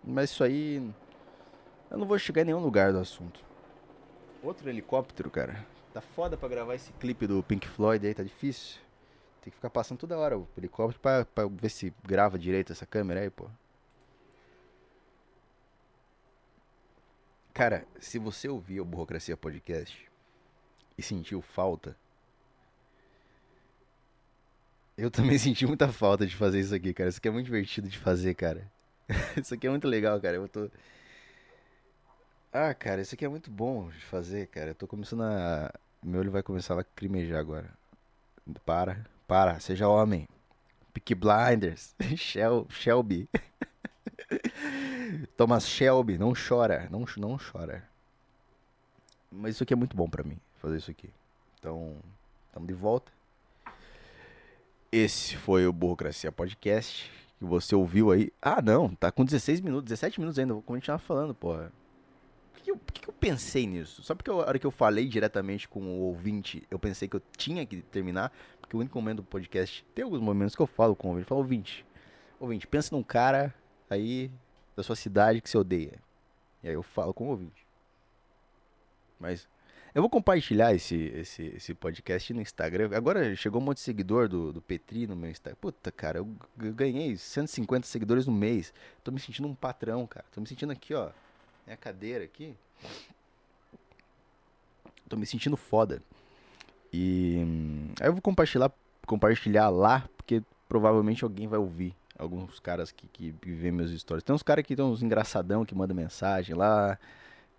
Mas 0.02 0.30
isso 0.30 0.42
aí. 0.42 0.92
Eu 1.88 1.96
não 1.96 2.08
vou 2.08 2.18
chegar 2.18 2.42
em 2.42 2.46
nenhum 2.46 2.58
lugar 2.58 2.92
do 2.92 2.98
assunto. 2.98 3.40
Outro 4.42 4.68
helicóptero, 4.68 5.30
cara. 5.30 5.64
Tá 5.94 6.00
foda 6.00 6.36
pra 6.36 6.48
gravar 6.48 6.74
esse 6.74 6.92
clipe 6.94 7.24
do 7.24 7.40
Pink 7.44 7.68
Floyd 7.68 8.04
aí, 8.04 8.12
tá 8.12 8.24
difícil. 8.24 8.80
Tem 9.40 9.52
que 9.52 9.56
ficar 9.56 9.70
passando 9.70 9.98
toda 9.98 10.18
hora 10.18 10.36
o 10.36 10.48
helicóptero 10.58 11.00
pra, 11.00 11.24
pra 11.24 11.46
ver 11.46 11.68
se 11.68 11.94
grava 12.02 12.36
direito 12.36 12.72
essa 12.72 12.84
câmera 12.84 13.20
aí, 13.20 13.30
pô. 13.30 13.48
Cara, 17.54 17.86
se 18.00 18.18
você 18.18 18.48
ouvir 18.48 18.80
o 18.80 18.84
Burocracia 18.84 19.36
Podcast 19.36 20.10
e 20.98 21.02
sentiu 21.02 21.40
falta, 21.40 21.96
eu 24.96 25.10
também 25.10 25.36
senti 25.38 25.66
muita 25.66 25.88
falta 25.92 26.26
de 26.26 26.34
fazer 26.34 26.60
isso 26.60 26.74
aqui, 26.74 26.94
cara. 26.94 27.08
Isso 27.08 27.18
aqui 27.18 27.28
é 27.28 27.30
muito 27.30 27.46
divertido 27.46 27.88
de 27.88 27.98
fazer, 27.98 28.34
cara. 28.34 28.70
isso 29.40 29.54
aqui 29.54 29.66
é 29.66 29.70
muito 29.70 29.86
legal, 29.86 30.20
cara. 30.20 30.36
Eu 30.36 30.48
tô. 30.48 30.70
Ah, 32.52 32.72
cara, 32.72 33.02
isso 33.02 33.14
aqui 33.14 33.24
é 33.24 33.28
muito 33.28 33.50
bom 33.50 33.90
de 33.90 34.04
fazer, 34.04 34.46
cara. 34.48 34.70
Eu 34.70 34.74
tô 34.74 34.86
começando 34.86 35.22
a. 35.22 35.72
Meu 36.02 36.20
olho 36.20 36.30
vai 36.30 36.42
começar 36.42 36.74
a 36.74 36.78
lacrimejar 36.78 37.38
agora. 37.38 37.70
Para, 38.64 39.04
para, 39.26 39.58
seja 39.60 39.88
homem. 39.88 40.28
Peaky 40.92 41.14
Blinders, 41.14 41.94
Shel 42.16 42.66
Shelby. 42.70 43.28
Thomas 45.36 45.68
Shelby, 45.68 46.16
não 46.16 46.32
chora, 46.32 46.88
não, 46.90 47.04
não 47.18 47.38
chora. 47.38 47.86
Mas 49.30 49.56
isso 49.56 49.62
aqui 49.62 49.74
é 49.74 49.76
muito 49.76 49.96
bom 49.96 50.08
pra 50.08 50.24
mim, 50.24 50.38
fazer 50.56 50.78
isso 50.78 50.90
aqui. 50.90 51.10
Então, 51.58 51.96
estamos 52.48 52.66
de 52.66 52.74
volta. 52.74 53.12
Esse 54.98 55.36
foi 55.36 55.66
o 55.66 55.72
Burocracia 55.74 56.32
Podcast, 56.32 57.12
que 57.38 57.44
você 57.44 57.74
ouviu 57.74 58.10
aí. 58.10 58.32
Ah, 58.40 58.62
não, 58.62 58.94
tá 58.94 59.12
com 59.12 59.26
16 59.26 59.60
minutos, 59.60 59.84
17 59.90 60.18
minutos 60.18 60.38
ainda, 60.38 60.54
vou 60.54 60.62
continuar 60.62 60.96
falando, 60.96 61.34
porra. 61.34 61.70
Por 62.54 62.62
que, 62.62 62.70
eu, 62.70 62.80
que 62.94 63.06
eu 63.06 63.12
pensei 63.12 63.66
nisso? 63.66 64.02
Só 64.02 64.14
porque 64.14 64.30
a 64.30 64.34
hora 64.34 64.58
que 64.58 64.66
eu 64.66 64.70
falei 64.70 65.06
diretamente 65.06 65.68
com 65.68 65.82
o 65.82 66.00
ouvinte, 66.00 66.66
eu 66.70 66.78
pensei 66.78 67.06
que 67.06 67.14
eu 67.14 67.20
tinha 67.36 67.66
que 67.66 67.82
terminar, 67.82 68.32
porque 68.58 68.74
o 68.74 68.80
único 68.80 68.98
momento 68.98 69.16
do 69.18 69.24
podcast, 69.24 69.84
tem 69.94 70.02
alguns 70.02 70.22
momentos 70.22 70.56
que 70.56 70.62
eu 70.62 70.66
falo 70.66 70.96
com 70.96 71.08
o 71.08 71.10
ouvinte, 71.10 71.24
eu 71.24 71.28
falo, 71.28 71.40
ouvinte, 71.42 71.86
ouvinte, 72.40 72.66
pensa 72.66 72.96
num 72.96 73.02
cara 73.02 73.54
aí 73.90 74.30
da 74.74 74.82
sua 74.82 74.96
cidade 74.96 75.42
que 75.42 75.50
você 75.50 75.58
odeia. 75.58 76.00
E 76.62 76.68
aí 76.68 76.74
eu 76.74 76.82
falo 76.82 77.12
com 77.12 77.26
o 77.26 77.30
ouvinte. 77.32 77.66
Mas 79.20 79.46
eu 79.96 80.02
vou 80.02 80.10
compartilhar 80.10 80.74
esse, 80.74 80.94
esse, 80.94 81.42
esse 81.56 81.72
podcast 81.72 82.34
no 82.34 82.42
Instagram. 82.42 82.90
Agora 82.94 83.34
chegou 83.34 83.62
um 83.62 83.64
monte 83.64 83.78
de 83.78 83.82
seguidor 83.82 84.28
do, 84.28 84.52
do 84.52 84.60
Petri 84.60 85.06
no 85.06 85.16
meu 85.16 85.30
Instagram. 85.30 85.56
Puta, 85.58 85.90
cara, 85.90 86.18
eu 86.18 86.28
ganhei 86.54 87.16
150 87.16 87.86
seguidores 87.86 88.26
no 88.26 88.32
mês. 88.32 88.74
Tô 89.02 89.10
me 89.10 89.18
sentindo 89.18 89.48
um 89.48 89.54
patrão, 89.54 90.06
cara. 90.06 90.26
Tô 90.30 90.38
me 90.38 90.46
sentindo 90.46 90.70
aqui, 90.70 90.92
ó. 90.92 91.08
Minha 91.66 91.78
cadeira 91.78 92.24
aqui. 92.24 92.54
Tô 95.08 95.16
me 95.16 95.24
sentindo 95.24 95.56
foda. 95.56 96.02
E 96.92 97.38
hum, 97.38 97.88
aí 97.98 98.08
eu 98.08 98.12
vou 98.12 98.20
compartilhar, 98.20 98.70
compartilhar 99.06 99.70
lá, 99.70 100.06
porque 100.14 100.42
provavelmente 100.68 101.24
alguém 101.24 101.48
vai 101.48 101.58
ouvir 101.58 101.96
alguns 102.18 102.60
caras 102.60 102.92
que, 102.92 103.08
que, 103.08 103.34
vê 103.50 103.70
meus 103.70 103.98
stories. 103.98 104.22
Tem 104.22 104.34
uns 104.34 104.42
caras 104.42 104.62
que 104.62 104.76
tem 104.76 104.84
uns 104.84 105.02
engraçadão 105.02 105.64
que 105.64 105.74
mandam 105.74 105.96
mensagem 105.96 106.54
lá. 106.54 106.98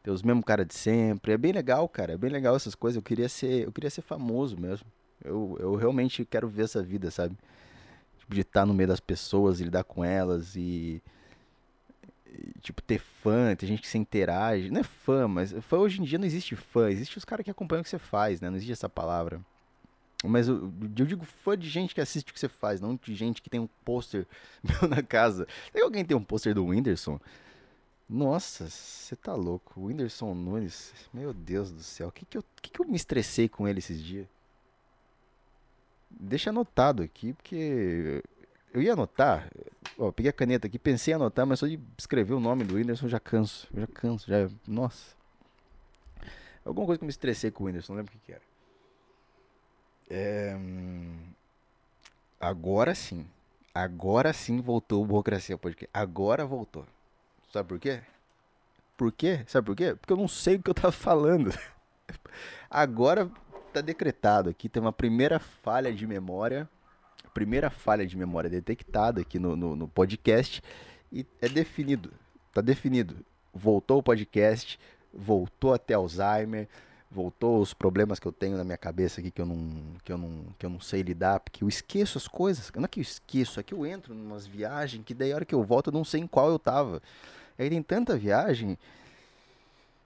Tem 0.08 0.14
os 0.14 0.24
mesmos 0.24 0.46
caras 0.46 0.66
de 0.66 0.74
sempre. 0.74 1.34
É 1.34 1.38
bem 1.38 1.52
legal, 1.52 1.86
cara. 1.90 2.14
É 2.14 2.18
bem 2.18 2.30
legal 2.30 2.56
essas 2.56 2.74
coisas. 2.74 2.96
Eu 2.96 3.02
queria 3.02 3.28
ser, 3.28 3.66
eu 3.66 3.74
queria 3.74 3.90
ser 3.90 4.02
famoso 4.02 4.58
mesmo. 4.58 4.88
Eu, 5.22 5.58
eu 5.60 5.76
realmente 5.76 6.24
quero 6.24 6.48
ver 6.48 6.64
essa 6.64 6.82
vida, 6.82 7.12
sabe? 7.12 7.36
Tipo, 8.18 8.34
de 8.34 8.40
estar 8.40 8.66
no 8.66 8.74
meio 8.74 8.88
das 8.88 9.02
pessoas 9.02 9.60
e 9.60 9.66
lidar 9.66 9.84
com 9.84 10.06
elas 10.06 10.56
e, 10.56 11.04
e. 12.26 12.60
tipo, 12.62 12.82
ter 12.82 13.00
fã, 13.00 13.54
ter 13.54 13.68
gente 13.68 13.82
que 13.82 13.88
se 13.90 13.98
interage. 13.98 14.72
Não 14.72 14.80
é 14.80 14.84
fã, 14.84 15.28
mas 15.28 15.52
fã 15.60 15.76
hoje 15.76 16.00
em 16.00 16.06
dia 16.06 16.18
não 16.18 16.26
existe 16.26 16.56
fã. 16.56 16.90
Existe 16.90 17.18
os 17.18 17.26
caras 17.26 17.44
que 17.44 17.52
acompanham 17.52 17.82
o 17.82 17.84
que 17.84 17.90
você 17.90 18.00
faz, 18.00 18.40
né? 18.40 18.50
Não 18.50 18.56
existe 18.56 18.72
essa 18.72 18.88
palavra. 18.88 19.42
Mas 20.24 20.48
eu, 20.48 20.72
eu, 20.98 21.06
digo 21.06 21.26
fã 21.26 21.58
de 21.58 21.68
gente 21.68 21.94
que 21.94 22.00
assiste 22.00 22.30
o 22.30 22.34
que 22.34 22.40
você 22.40 22.48
faz, 22.48 22.80
não 22.80 22.96
de 22.96 23.14
gente 23.14 23.42
que 23.42 23.50
tem 23.50 23.60
um 23.60 23.68
pôster 23.84 24.26
meu 24.64 24.90
na 24.90 25.04
casa. 25.04 25.46
Tem 25.74 25.84
alguém 25.84 26.04
que 26.04 26.08
tem 26.08 26.16
um 26.16 26.24
pôster 26.24 26.56
do 26.56 26.68
Whindersson? 26.68 27.20
Nossa, 28.10 28.70
você 28.70 29.16
tá 29.16 29.34
louco. 29.36 29.80
O 29.80 29.86
Whindersson 29.86 30.34
Nunes, 30.34 30.94
meu 31.14 31.34
Deus 31.34 31.72
do 31.72 31.84
céu. 31.84 32.08
O 32.08 32.12
que 32.12 32.26
que 32.26 32.38
eu, 32.38 32.44
que 32.62 32.72
que 32.72 32.80
eu 32.80 32.86
me 32.86 32.96
estressei 32.96 33.50
com 33.50 33.68
ele 33.68 33.80
esses 33.80 34.02
dias? 34.02 34.28
Deixa 36.10 36.52
anotado 36.52 37.04
aqui, 37.04 37.34
porque 37.34 38.24
eu 38.74 38.82
ia 38.82 38.94
anotar. 38.94 39.52
Ó, 39.98 40.12
peguei 40.12 40.30
a 40.30 40.34
caneta 40.34 40.68
aqui, 40.68 40.80
pensei 40.80 41.14
em 41.14 41.16
anotar, 41.16 41.46
mas 41.46 41.60
só 41.60 41.68
de 41.68 41.80
escrever 41.98 42.34
o 42.34 42.40
nome 42.40 42.64
do 42.64 42.76
Whindersson 42.76 43.10
já 43.10 43.20
canso. 43.20 43.68
Já 43.76 43.88
canso, 43.88 44.28
já. 44.28 44.50
Nossa. 44.66 45.16
Alguma 46.64 46.86
coisa 46.86 47.00
que 47.00 47.04
eu 47.04 47.08
me 47.08 47.12
estressei 47.12 47.52
com 47.52 47.66
o 47.66 47.68
Whindersson, 47.68 47.94
não 47.94 47.98
lembro 47.98 48.14
o 48.14 48.18
que, 48.18 48.26
que 48.26 48.32
era. 48.32 48.42
É... 50.10 50.58
Agora 52.40 52.96
sim. 52.96 53.28
Agora 53.74 54.32
sim 54.32 54.62
voltou 54.62 55.04
o 55.04 55.06
Burocracia 55.06 55.58
Podcast. 55.58 55.90
Agora 55.94 56.46
voltou. 56.46 56.86
Sabe 57.52 57.70
por 57.70 57.80
quê? 57.80 58.02
Por 58.96 59.12
quê? 59.12 59.42
Sabe 59.48 59.66
por 59.66 59.76
quê? 59.76 59.96
Porque 59.96 60.12
eu 60.12 60.18
não 60.18 60.28
sei 60.28 60.56
o 60.56 60.62
que 60.62 60.70
eu 60.70 60.74
tava 60.74 60.92
falando. 60.92 61.52
Agora 62.70 63.30
tá 63.72 63.82
decretado 63.82 64.50
aqui. 64.50 64.68
Tem 64.68 64.82
uma 64.82 64.94
primeira 64.94 65.40
falha 65.40 65.94
de 65.94 66.06
memória. 66.06 66.68
Primeira 67.34 67.70
falha 67.70 68.06
de 68.06 68.18
memória 68.18 68.50
detectada 68.50 69.22
aqui 69.22 69.38
no, 69.38 69.56
no, 69.56 69.76
no 69.76 69.88
podcast. 69.88 70.62
E 71.12 71.26
é 71.42 71.48
definido. 71.48 72.12
Tá 72.52 72.62
definido. 72.62 73.18
Voltou 73.54 74.00
o 74.00 74.04
podcast. 74.04 74.80
Voltou 75.14 75.74
até 75.74 75.94
Alzheimer 75.94 76.68
voltou 77.10 77.62
os 77.62 77.74
problemas 77.74 78.20
que 78.20 78.28
eu 78.28 78.32
tenho 78.32 78.58
na 78.58 78.64
minha 78.64 78.78
cabeça 78.78 79.20
aqui 79.20 79.32
que 79.32 79.42
eu 79.42 79.46
não 79.46 79.96
que 80.04 80.12
eu 80.12 80.18
não 80.18 80.46
que 80.58 80.66
eu 80.66 80.70
não 80.70 80.80
sei 80.80 81.02
lidar, 81.02 81.40
porque 81.40 81.64
eu 81.64 81.70
esqueço 81.70 82.18
as 82.18 82.28
coisas. 82.28 82.72
Não 82.76 82.86
é 82.86 82.88
que 82.88 83.00
eu 83.00 83.02
esqueço, 83.02 83.60
é 83.60 83.64
que 83.64 83.74
eu 83.74 83.86
entro 83.86 84.14
em 84.14 84.22
umas 84.22 84.46
viagens 84.46 85.04
que 85.06 85.14
daí 85.14 85.32
a 85.32 85.36
hora 85.36 85.46
que 85.46 85.56
eu 85.56 85.64
volto 85.64 85.88
eu 85.88 85.94
não 85.94 86.04
sei 86.04 86.22
em 86.22 86.28
qual 86.28 86.50
eu 86.50 86.60
tava. 86.60 87.02
Aí 87.58 87.70
tem 87.70 87.82
tanta 87.82 88.18
viagem. 88.18 88.78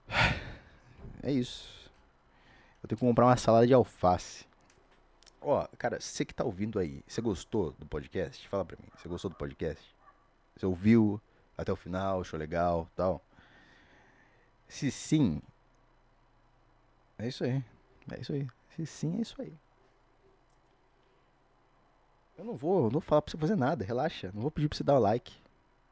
É 1.24 1.30
isso. 1.30 1.88
Eu 2.82 2.88
tenho 2.88 2.98
que 2.98 3.06
comprar 3.06 3.26
uma 3.26 3.36
salada 3.36 3.64
de 3.64 3.72
alface. 3.72 4.44
Ó, 5.40 5.64
cara, 5.78 6.00
você 6.00 6.24
que 6.24 6.34
tá 6.34 6.42
ouvindo 6.42 6.80
aí, 6.80 7.00
você 7.06 7.20
gostou 7.20 7.72
do 7.78 7.86
podcast? 7.86 8.48
Fala 8.48 8.64
pra 8.64 8.76
mim. 8.76 8.88
Você 8.96 9.08
gostou 9.08 9.30
do 9.30 9.36
podcast? 9.36 9.84
Você 10.56 10.66
ouviu 10.66 11.20
até 11.56 11.72
o 11.72 11.76
final, 11.76 12.20
achou 12.20 12.36
legal, 12.38 12.88
tal? 12.96 13.22
Se 14.66 14.90
sim, 14.90 15.40
é 17.22 17.28
isso 17.28 17.44
aí. 17.44 17.64
É 18.10 18.20
isso 18.20 18.32
aí. 18.32 18.48
Se 18.76 18.86
sim, 18.86 19.18
é 19.18 19.22
isso 19.22 19.40
aí. 19.40 19.52
Eu 22.36 22.44
não 22.44 22.56
vou, 22.56 22.84
não 22.84 22.90
vou 22.90 23.00
falar 23.00 23.22
pra 23.22 23.30
você 23.30 23.38
fazer 23.38 23.56
nada, 23.56 23.84
relaxa. 23.84 24.30
Não 24.34 24.42
vou 24.42 24.50
pedir 24.50 24.68
pra 24.68 24.76
você 24.76 24.84
dar 24.84 24.96
o 24.96 25.00
like. 25.00 25.32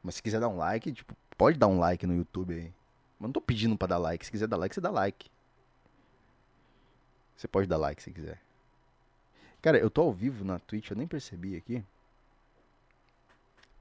Mas 0.03 0.15
se 0.15 0.23
quiser 0.23 0.39
dar 0.39 0.49
um 0.49 0.57
like, 0.57 0.91
tipo, 0.91 1.15
pode 1.37 1.57
dar 1.57 1.67
um 1.67 1.79
like 1.79 2.05
no 2.05 2.15
YouTube 2.15 2.53
aí. 2.53 2.73
Mas 3.19 3.27
não 3.27 3.31
tô 3.31 3.41
pedindo 3.41 3.77
pra 3.77 3.87
dar 3.87 3.97
like. 3.97 4.25
Se 4.25 4.31
quiser 4.31 4.47
dar 4.47 4.57
like, 4.57 4.73
você 4.73 4.81
dá 4.81 4.89
like. 4.89 5.29
Você 7.37 7.47
pode 7.47 7.67
dar 7.67 7.77
like 7.77 8.01
se 8.01 8.11
quiser. 8.11 8.39
Cara, 9.61 9.77
eu 9.77 9.89
tô 9.89 10.01
ao 10.01 10.11
vivo 10.11 10.43
na 10.43 10.59
Twitch, 10.59 10.89
eu 10.89 10.97
nem 10.97 11.07
percebi 11.07 11.55
aqui. 11.55 11.83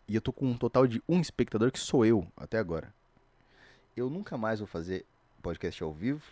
E 0.07 0.15
eu 0.15 0.21
tô 0.21 0.33
com 0.33 0.47
um 0.47 0.57
total 0.57 0.87
de 0.87 1.03
um 1.09 1.21
espectador 1.21 1.71
que 1.73 1.79
sou 1.79 2.05
eu 2.05 2.27
até 2.37 2.59
agora. 2.59 2.93
Eu 3.97 4.11
nunca 4.11 4.37
mais 4.37 4.61
vou 4.61 4.67
fazer 4.67 5.07
podcast 5.43 5.83
ao 5.83 5.93
vivo. 5.93 6.23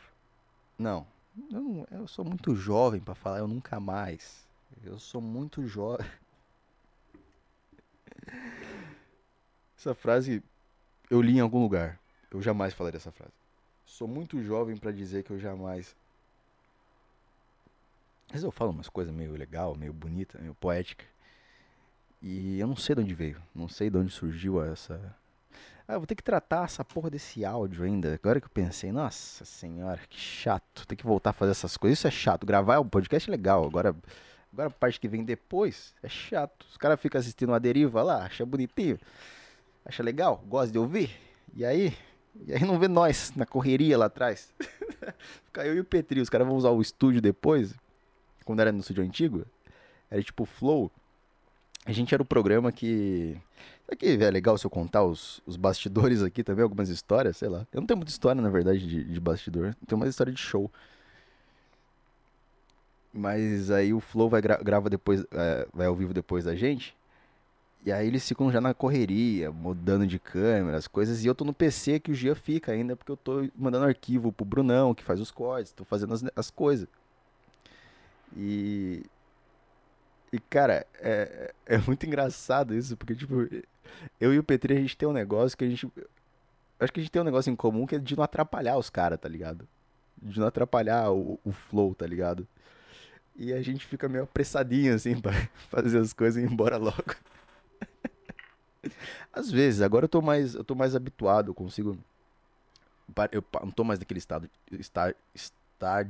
Não, 0.78 1.06
eu, 1.50 1.60
não, 1.60 1.86
eu 1.90 2.06
sou 2.06 2.24
muito 2.24 2.54
jovem 2.54 3.00
para 3.00 3.14
falar 3.14 3.38
eu 3.38 3.48
nunca 3.48 3.80
mais. 3.80 4.46
Eu 4.84 4.98
sou 4.98 5.20
muito 5.20 5.66
jovem. 5.66 6.06
Essa 9.76 9.94
frase 9.94 10.42
eu 11.10 11.20
li 11.20 11.36
em 11.36 11.40
algum 11.40 11.60
lugar. 11.60 11.98
Eu 12.30 12.40
jamais 12.42 12.74
falarei 12.74 12.98
essa 12.98 13.10
frase. 13.10 13.32
Sou 13.86 14.06
muito 14.06 14.42
jovem 14.42 14.76
para 14.76 14.92
dizer 14.92 15.24
que 15.24 15.30
eu 15.30 15.38
jamais 15.38 15.96
Às 18.26 18.32
vezes 18.32 18.44
eu 18.44 18.50
falo 18.52 18.70
umas 18.70 18.88
coisas 18.88 19.12
meio 19.12 19.32
legal, 19.32 19.74
meio 19.74 19.92
bonita, 19.92 20.38
meio 20.38 20.54
poética. 20.54 21.04
E 22.20 22.58
eu 22.58 22.66
não 22.66 22.76
sei 22.76 22.94
de 22.94 23.00
onde 23.00 23.14
veio. 23.14 23.42
Não 23.54 23.68
sei 23.68 23.90
de 23.90 23.96
onde 23.96 24.12
surgiu 24.12 24.62
essa. 24.62 25.16
Ah, 25.90 25.96
vou 25.96 26.06
ter 26.06 26.14
que 26.14 26.22
tratar 26.22 26.66
essa 26.66 26.84
porra 26.84 27.08
desse 27.08 27.46
áudio 27.46 27.82
ainda. 27.82 28.12
Agora 28.12 28.38
que 28.38 28.44
eu 28.44 28.50
pensei, 28.50 28.92
nossa 28.92 29.42
senhora, 29.46 29.98
que 30.06 30.20
chato. 30.20 30.86
Tem 30.86 30.98
que 30.98 31.06
voltar 31.06 31.30
a 31.30 31.32
fazer 31.32 31.52
essas 31.52 31.78
coisas. 31.78 31.98
Isso 31.98 32.06
é 32.06 32.10
chato. 32.10 32.44
Gravar 32.44 32.78
um 32.78 32.86
podcast 32.86 33.26
é 33.26 33.32
legal. 33.32 33.64
Agora, 33.64 33.96
agora 34.52 34.68
a 34.68 34.70
parte 34.70 35.00
que 35.00 35.08
vem 35.08 35.24
depois 35.24 35.94
é 36.02 36.08
chato. 36.08 36.66
Os 36.70 36.76
caras 36.76 37.00
ficam 37.00 37.18
assistindo 37.18 37.48
uma 37.48 37.58
deriva 37.58 38.02
lá, 38.02 38.26
acha 38.26 38.44
bonitinho. 38.44 38.98
Acha 39.82 40.02
legal, 40.02 40.44
gosta 40.46 40.70
de 40.70 40.78
ouvir. 40.78 41.10
E 41.54 41.64
aí? 41.64 41.96
E 42.46 42.52
aí 42.52 42.66
não 42.66 42.78
vê 42.78 42.86
nós 42.86 43.32
na 43.34 43.46
correria 43.46 43.96
lá 43.96 44.06
atrás. 44.06 44.52
Fica 45.46 45.64
eu 45.64 45.74
e 45.74 45.80
o 45.80 45.84
Petri. 45.84 46.20
Os 46.20 46.28
caras 46.28 46.46
vão 46.46 46.54
usar 46.54 46.68
o 46.68 46.82
estúdio 46.82 47.22
depois. 47.22 47.74
Quando 48.44 48.60
era 48.60 48.70
no 48.70 48.80
estúdio 48.80 49.02
antigo. 49.02 49.46
Era 50.10 50.22
tipo 50.22 50.44
Flow. 50.44 50.92
A 51.86 51.92
gente 51.92 52.12
era 52.12 52.22
o 52.22 52.26
programa 52.26 52.70
que. 52.70 53.40
Aqui 53.90 54.06
é 54.06 54.30
legal 54.30 54.58
se 54.58 54.66
eu 54.66 54.70
contar 54.70 55.02
os, 55.04 55.40
os 55.46 55.56
bastidores 55.56 56.22
aqui 56.22 56.44
também, 56.44 56.62
algumas 56.62 56.90
histórias, 56.90 57.38
sei 57.38 57.48
lá. 57.48 57.66
Eu 57.72 57.80
não 57.80 57.86
tenho 57.86 57.96
muita 57.96 58.10
história, 58.10 58.40
na 58.40 58.50
verdade, 58.50 58.86
de, 58.86 59.02
de 59.02 59.20
bastidor. 59.20 59.68
Eu 59.68 59.86
tenho 59.86 60.00
uma 60.00 60.08
história 60.08 60.32
de 60.32 60.40
show. 60.40 60.70
Mas 63.12 63.70
aí 63.70 63.94
o 63.94 64.00
Flow 64.00 64.28
vai 64.28 64.42
gra 64.42 64.58
grava 64.58 64.90
depois, 64.90 65.24
é, 65.32 65.66
vai 65.72 65.86
ao 65.86 65.94
vivo 65.96 66.12
depois 66.12 66.44
da 66.44 66.54
gente. 66.54 66.94
E 67.84 67.90
aí 67.92 68.06
eles 68.06 68.26
ficam 68.28 68.52
já 68.52 68.60
na 68.60 68.74
correria, 68.74 69.50
mudando 69.50 70.06
de 70.06 70.18
câmera, 70.18 70.76
as 70.76 70.86
coisas. 70.86 71.24
E 71.24 71.26
eu 71.26 71.34
tô 71.34 71.44
no 71.44 71.54
PC 71.54 71.98
que 72.00 72.10
o 72.10 72.14
Gia 72.14 72.34
fica 72.34 72.72
ainda, 72.72 72.94
porque 72.94 73.10
eu 73.10 73.16
tô 73.16 73.48
mandando 73.56 73.86
arquivo 73.86 74.30
pro 74.30 74.44
Brunão, 74.44 74.94
que 74.94 75.02
faz 75.02 75.20
os 75.20 75.30
cortes, 75.30 75.72
tô 75.72 75.84
fazendo 75.84 76.12
as, 76.12 76.24
as 76.36 76.50
coisas. 76.50 76.86
E, 78.36 79.02
e, 80.32 80.38
cara, 80.38 80.86
é, 81.00 81.54
é 81.66 81.78
muito 81.78 82.04
engraçado 82.04 82.74
isso, 82.74 82.96
porque, 82.96 83.14
tipo, 83.14 83.48
eu 84.20 84.32
e 84.32 84.38
o 84.38 84.44
Petri, 84.44 84.76
a 84.76 84.80
gente 84.80 84.96
tem 84.96 85.08
um 85.08 85.12
negócio 85.12 85.56
que 85.56 85.64
a 85.64 85.68
gente. 85.68 85.90
Acho 86.80 86.92
que 86.92 87.00
a 87.00 87.02
gente 87.02 87.10
tem 87.10 87.22
um 87.22 87.24
negócio 87.24 87.50
em 87.50 87.56
comum 87.56 87.86
que 87.86 87.96
é 87.96 87.98
de 87.98 88.16
não 88.16 88.24
atrapalhar 88.24 88.76
os 88.76 88.88
caras, 88.88 89.18
tá 89.18 89.28
ligado? 89.28 89.66
De 90.16 90.38
não 90.38 90.46
atrapalhar 90.46 91.10
o, 91.10 91.38
o 91.44 91.52
flow, 91.52 91.94
tá 91.94 92.06
ligado? 92.06 92.46
E 93.38 93.52
a 93.52 93.62
gente 93.62 93.86
fica 93.86 94.08
meio 94.08 94.24
apressadinho, 94.24 94.94
assim, 94.94 95.18
pra 95.22 95.32
fazer 95.70 95.98
as 95.98 96.12
coisas 96.12 96.42
e 96.42 96.46
ir 96.46 96.50
embora 96.50 96.76
logo. 96.76 97.14
Às 99.32 99.50
vezes, 99.50 99.80
agora 99.80 100.04
eu 100.04 100.08
tô 100.08 100.20
mais, 100.20 100.54
eu 100.54 100.64
tô 100.64 100.74
mais 100.74 100.96
habituado, 100.96 101.50
eu 101.50 101.54
consigo. 101.54 101.96
Eu 103.32 103.44
não 103.62 103.70
tô 103.70 103.84
mais 103.84 103.98
naquele 103.98 104.18
estado. 104.18 104.50
Está, 104.72 105.14
está, 105.34 106.06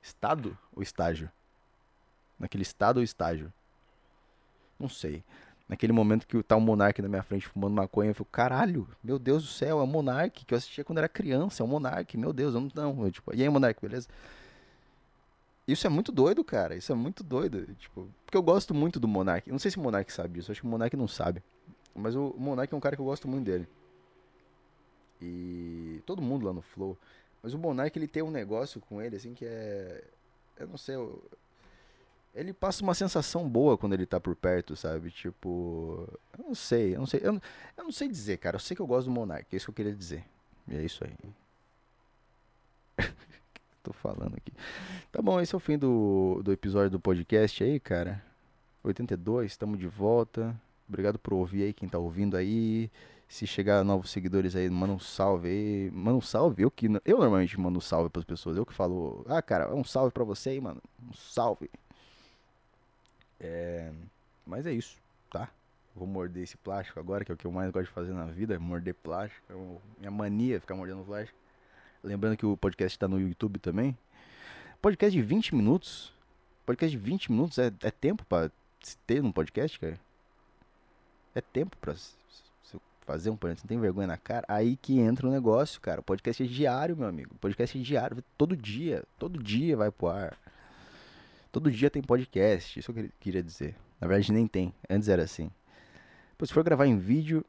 estado 0.00 0.56
ou 0.74 0.82
estágio? 0.82 1.30
Naquele 2.38 2.62
estado 2.62 2.98
ou 2.98 3.02
estágio? 3.02 3.52
Não 4.78 4.88
sei. 4.88 5.24
Naquele 5.68 5.92
momento 5.92 6.26
que 6.26 6.42
tá 6.42 6.56
um 6.56 6.60
monarca 6.60 7.00
na 7.00 7.08
minha 7.08 7.22
frente 7.22 7.48
fumando 7.48 7.74
maconha, 7.74 8.10
eu 8.10 8.14
fico, 8.14 8.28
caralho, 8.30 8.86
meu 9.02 9.18
Deus 9.18 9.42
do 9.42 9.48
céu, 9.48 9.80
é 9.80 9.82
o 9.82 9.86
monarca 9.86 10.44
que 10.44 10.52
eu 10.52 10.58
assistia 10.58 10.84
quando 10.84 10.98
era 10.98 11.08
criança, 11.08 11.62
é 11.62 11.64
o 11.64 11.68
monarca, 11.68 12.18
meu 12.18 12.32
Deus, 12.32 12.54
eu 12.54 12.60
não. 12.60 12.70
não 12.74 13.06
eu, 13.06 13.12
tipo, 13.12 13.34
e 13.34 13.42
aí, 13.42 13.48
monarca, 13.48 13.80
beleza? 13.80 14.08
Isso 15.66 15.86
é 15.86 15.90
muito 15.90 16.10
doido, 16.10 16.44
cara. 16.44 16.74
Isso 16.74 16.92
é 16.92 16.94
muito 16.94 17.22
doido. 17.22 17.66
Tipo, 17.76 18.08
porque 18.24 18.36
eu 18.36 18.42
gosto 18.42 18.74
muito 18.74 18.98
do 18.98 19.06
Monark. 19.06 19.50
Não 19.50 19.58
sei 19.58 19.70
se 19.70 19.78
o 19.78 19.80
Monark 19.80 20.12
sabe 20.12 20.34
disso, 20.34 20.50
acho 20.50 20.60
que 20.60 20.66
o 20.66 20.70
Monark 20.70 20.96
não 20.96 21.08
sabe. 21.08 21.42
Mas 21.94 22.16
o 22.16 22.34
Monark 22.36 22.72
é 22.72 22.76
um 22.76 22.80
cara 22.80 22.96
que 22.96 23.02
eu 23.02 23.06
gosto 23.06 23.28
muito 23.28 23.44
dele. 23.44 23.68
E 25.20 26.02
todo 26.04 26.20
mundo 26.20 26.46
lá 26.46 26.52
no 26.52 26.62
Flow. 26.62 26.98
Mas 27.42 27.54
o 27.54 27.58
Monark 27.58 27.96
ele 27.96 28.08
tem 28.08 28.22
um 28.22 28.30
negócio 28.30 28.80
com 28.80 29.00
ele, 29.00 29.16
assim, 29.16 29.34
que 29.34 29.44
é. 29.44 30.04
Eu 30.58 30.68
não 30.68 30.76
sei. 30.76 30.96
Ele 32.34 32.52
passa 32.52 32.82
uma 32.82 32.94
sensação 32.94 33.48
boa 33.48 33.76
quando 33.76 33.92
ele 33.92 34.06
tá 34.06 34.18
por 34.18 34.34
perto, 34.34 34.74
sabe? 34.74 35.10
Tipo, 35.10 36.08
eu 36.38 36.44
não 36.44 36.54
sei, 36.54 36.94
eu 36.94 36.98
não 36.98 37.06
sei, 37.06 37.20
eu 37.22 37.32
não, 37.32 37.42
eu 37.76 37.84
não 37.84 37.92
sei 37.92 38.08
dizer, 38.08 38.38
cara. 38.38 38.56
Eu 38.56 38.60
sei 38.60 38.74
que 38.74 38.80
eu 38.80 38.86
gosto 38.86 39.06
do 39.06 39.12
Monark, 39.12 39.46
é 39.52 39.56
isso 39.56 39.66
que 39.66 39.70
eu 39.70 39.74
queria 39.74 39.94
dizer. 39.94 40.24
E 40.68 40.76
é 40.76 40.82
isso 40.82 41.04
aí. 41.04 41.12
Tô 43.82 43.92
falando 43.92 44.36
aqui. 44.36 44.52
Tá 45.10 45.20
bom, 45.20 45.40
esse 45.40 45.54
é 45.54 45.56
o 45.56 45.60
fim 45.60 45.76
do, 45.76 46.40
do 46.42 46.52
episódio 46.52 46.90
do 46.90 47.00
podcast 47.00 47.62
aí, 47.62 47.78
cara. 47.78 48.22
82, 48.82 49.52
estamos 49.52 49.78
de 49.78 49.86
volta. 49.86 50.54
Obrigado 50.88 51.18
por 51.18 51.34
ouvir 51.34 51.64
aí, 51.64 51.72
quem 51.72 51.88
tá 51.88 51.98
ouvindo 51.98 52.36
aí. 52.36 52.90
Se 53.28 53.46
chegar 53.46 53.82
novos 53.82 54.10
seguidores 54.10 54.54
aí, 54.54 54.68
manda 54.68 54.92
um 54.92 54.98
salve 54.98 55.48
aí. 55.48 55.90
Manda 55.90 56.18
um 56.18 56.20
salve. 56.20 56.62
Eu 56.62 56.70
que 56.70 56.86
eu 57.04 57.18
normalmente 57.18 57.58
mando 57.58 57.78
um 57.78 57.80
salve 57.80 58.10
pras 58.10 58.24
pessoas. 58.24 58.56
Eu 58.56 58.66
que 58.66 58.74
falo, 58.74 59.24
ah, 59.26 59.40
cara, 59.40 59.74
um 59.74 59.82
salve 59.82 60.12
pra 60.12 60.22
você 60.22 60.50
aí, 60.50 60.60
mano. 60.60 60.82
Um 61.02 61.14
salve. 61.14 61.70
É, 63.42 63.90
mas 64.46 64.66
é 64.66 64.72
isso, 64.72 64.96
tá? 65.28 65.48
Vou 65.94 66.06
morder 66.06 66.44
esse 66.44 66.56
plástico 66.56 67.00
agora, 67.00 67.24
que 67.24 67.32
é 67.32 67.34
o 67.34 67.36
que 67.36 67.46
eu 67.46 67.52
mais 67.52 67.70
gosto 67.70 67.86
de 67.86 67.92
fazer 67.92 68.12
na 68.12 68.26
vida, 68.26 68.58
morder 68.58 68.94
plástico. 68.94 69.42
É 69.50 69.54
minha 69.98 70.10
mania 70.10 70.60
ficar 70.60 70.74
mordendo 70.74 71.04
plástico. 71.04 71.36
Lembrando 72.02 72.36
que 72.36 72.46
o 72.46 72.56
podcast 72.56 72.96
está 72.96 73.06
no 73.06 73.20
YouTube 73.20 73.58
também. 73.58 73.96
Podcast 74.80 75.16
de 75.16 75.22
20 75.22 75.54
minutos. 75.54 76.12
Podcast 76.64 76.96
de 76.96 77.02
20 77.02 77.32
minutos 77.32 77.58
é, 77.58 77.72
é 77.82 77.90
tempo 77.90 78.24
para 78.24 78.50
ter 79.06 79.22
num 79.22 79.32
podcast, 79.32 79.78
cara? 79.78 79.98
É 81.34 81.40
tempo 81.40 81.76
pra 81.76 81.94
fazer 83.06 83.30
um 83.30 83.36
podcast. 83.36 83.64
Não 83.64 83.68
tem 83.68 83.78
vergonha 83.78 84.06
na 84.06 84.16
cara? 84.16 84.46
Aí 84.48 84.76
que 84.76 84.98
entra 84.98 85.26
o 85.26 85.30
negócio, 85.30 85.80
cara. 85.80 86.00
O 86.00 86.04
podcast 86.04 86.42
é 86.42 86.46
diário, 86.46 86.96
meu 86.96 87.08
amigo. 87.08 87.34
O 87.34 87.38
podcast 87.38 87.78
é 87.78 87.82
diário. 87.82 88.22
Todo 88.38 88.56
dia. 88.56 89.04
Todo 89.18 89.42
dia 89.42 89.76
vai 89.76 89.90
pro 89.90 90.08
ar. 90.08 90.36
Todo 91.52 91.70
dia 91.70 91.90
tem 91.90 92.02
podcast, 92.02 92.80
isso 92.80 92.90
eu 92.90 93.10
queria 93.20 93.42
dizer. 93.42 93.76
Na 94.00 94.08
verdade, 94.08 94.32
nem 94.32 94.46
tem. 94.46 94.74
Antes 94.88 95.08
era 95.08 95.22
assim. 95.22 95.50
Pô, 96.38 96.46
se 96.46 96.52
for 96.52 96.64
gravar 96.64 96.86
em 96.86 96.98
vídeo, 96.98 97.44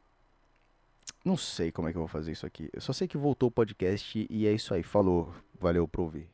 não 1.23 1.37
sei 1.37 1.71
como 1.71 1.87
é 1.87 1.91
que 1.91 1.97
eu 1.97 2.01
vou 2.01 2.07
fazer 2.09 2.33
isso 2.33 2.45
aqui. 2.45 2.69
Eu 2.73 2.81
só 2.81 2.91
sei 2.91 3.07
que 3.07 3.17
voltou 3.17 3.47
o 3.47 3.51
podcast 3.51 4.27
e 4.29 4.45
é 4.45 4.51
isso 4.51 4.73
aí. 4.73 4.83
Falou. 4.83 5.33
Valeu 5.57 5.87
por 5.87 6.01
ouvir. 6.01 6.32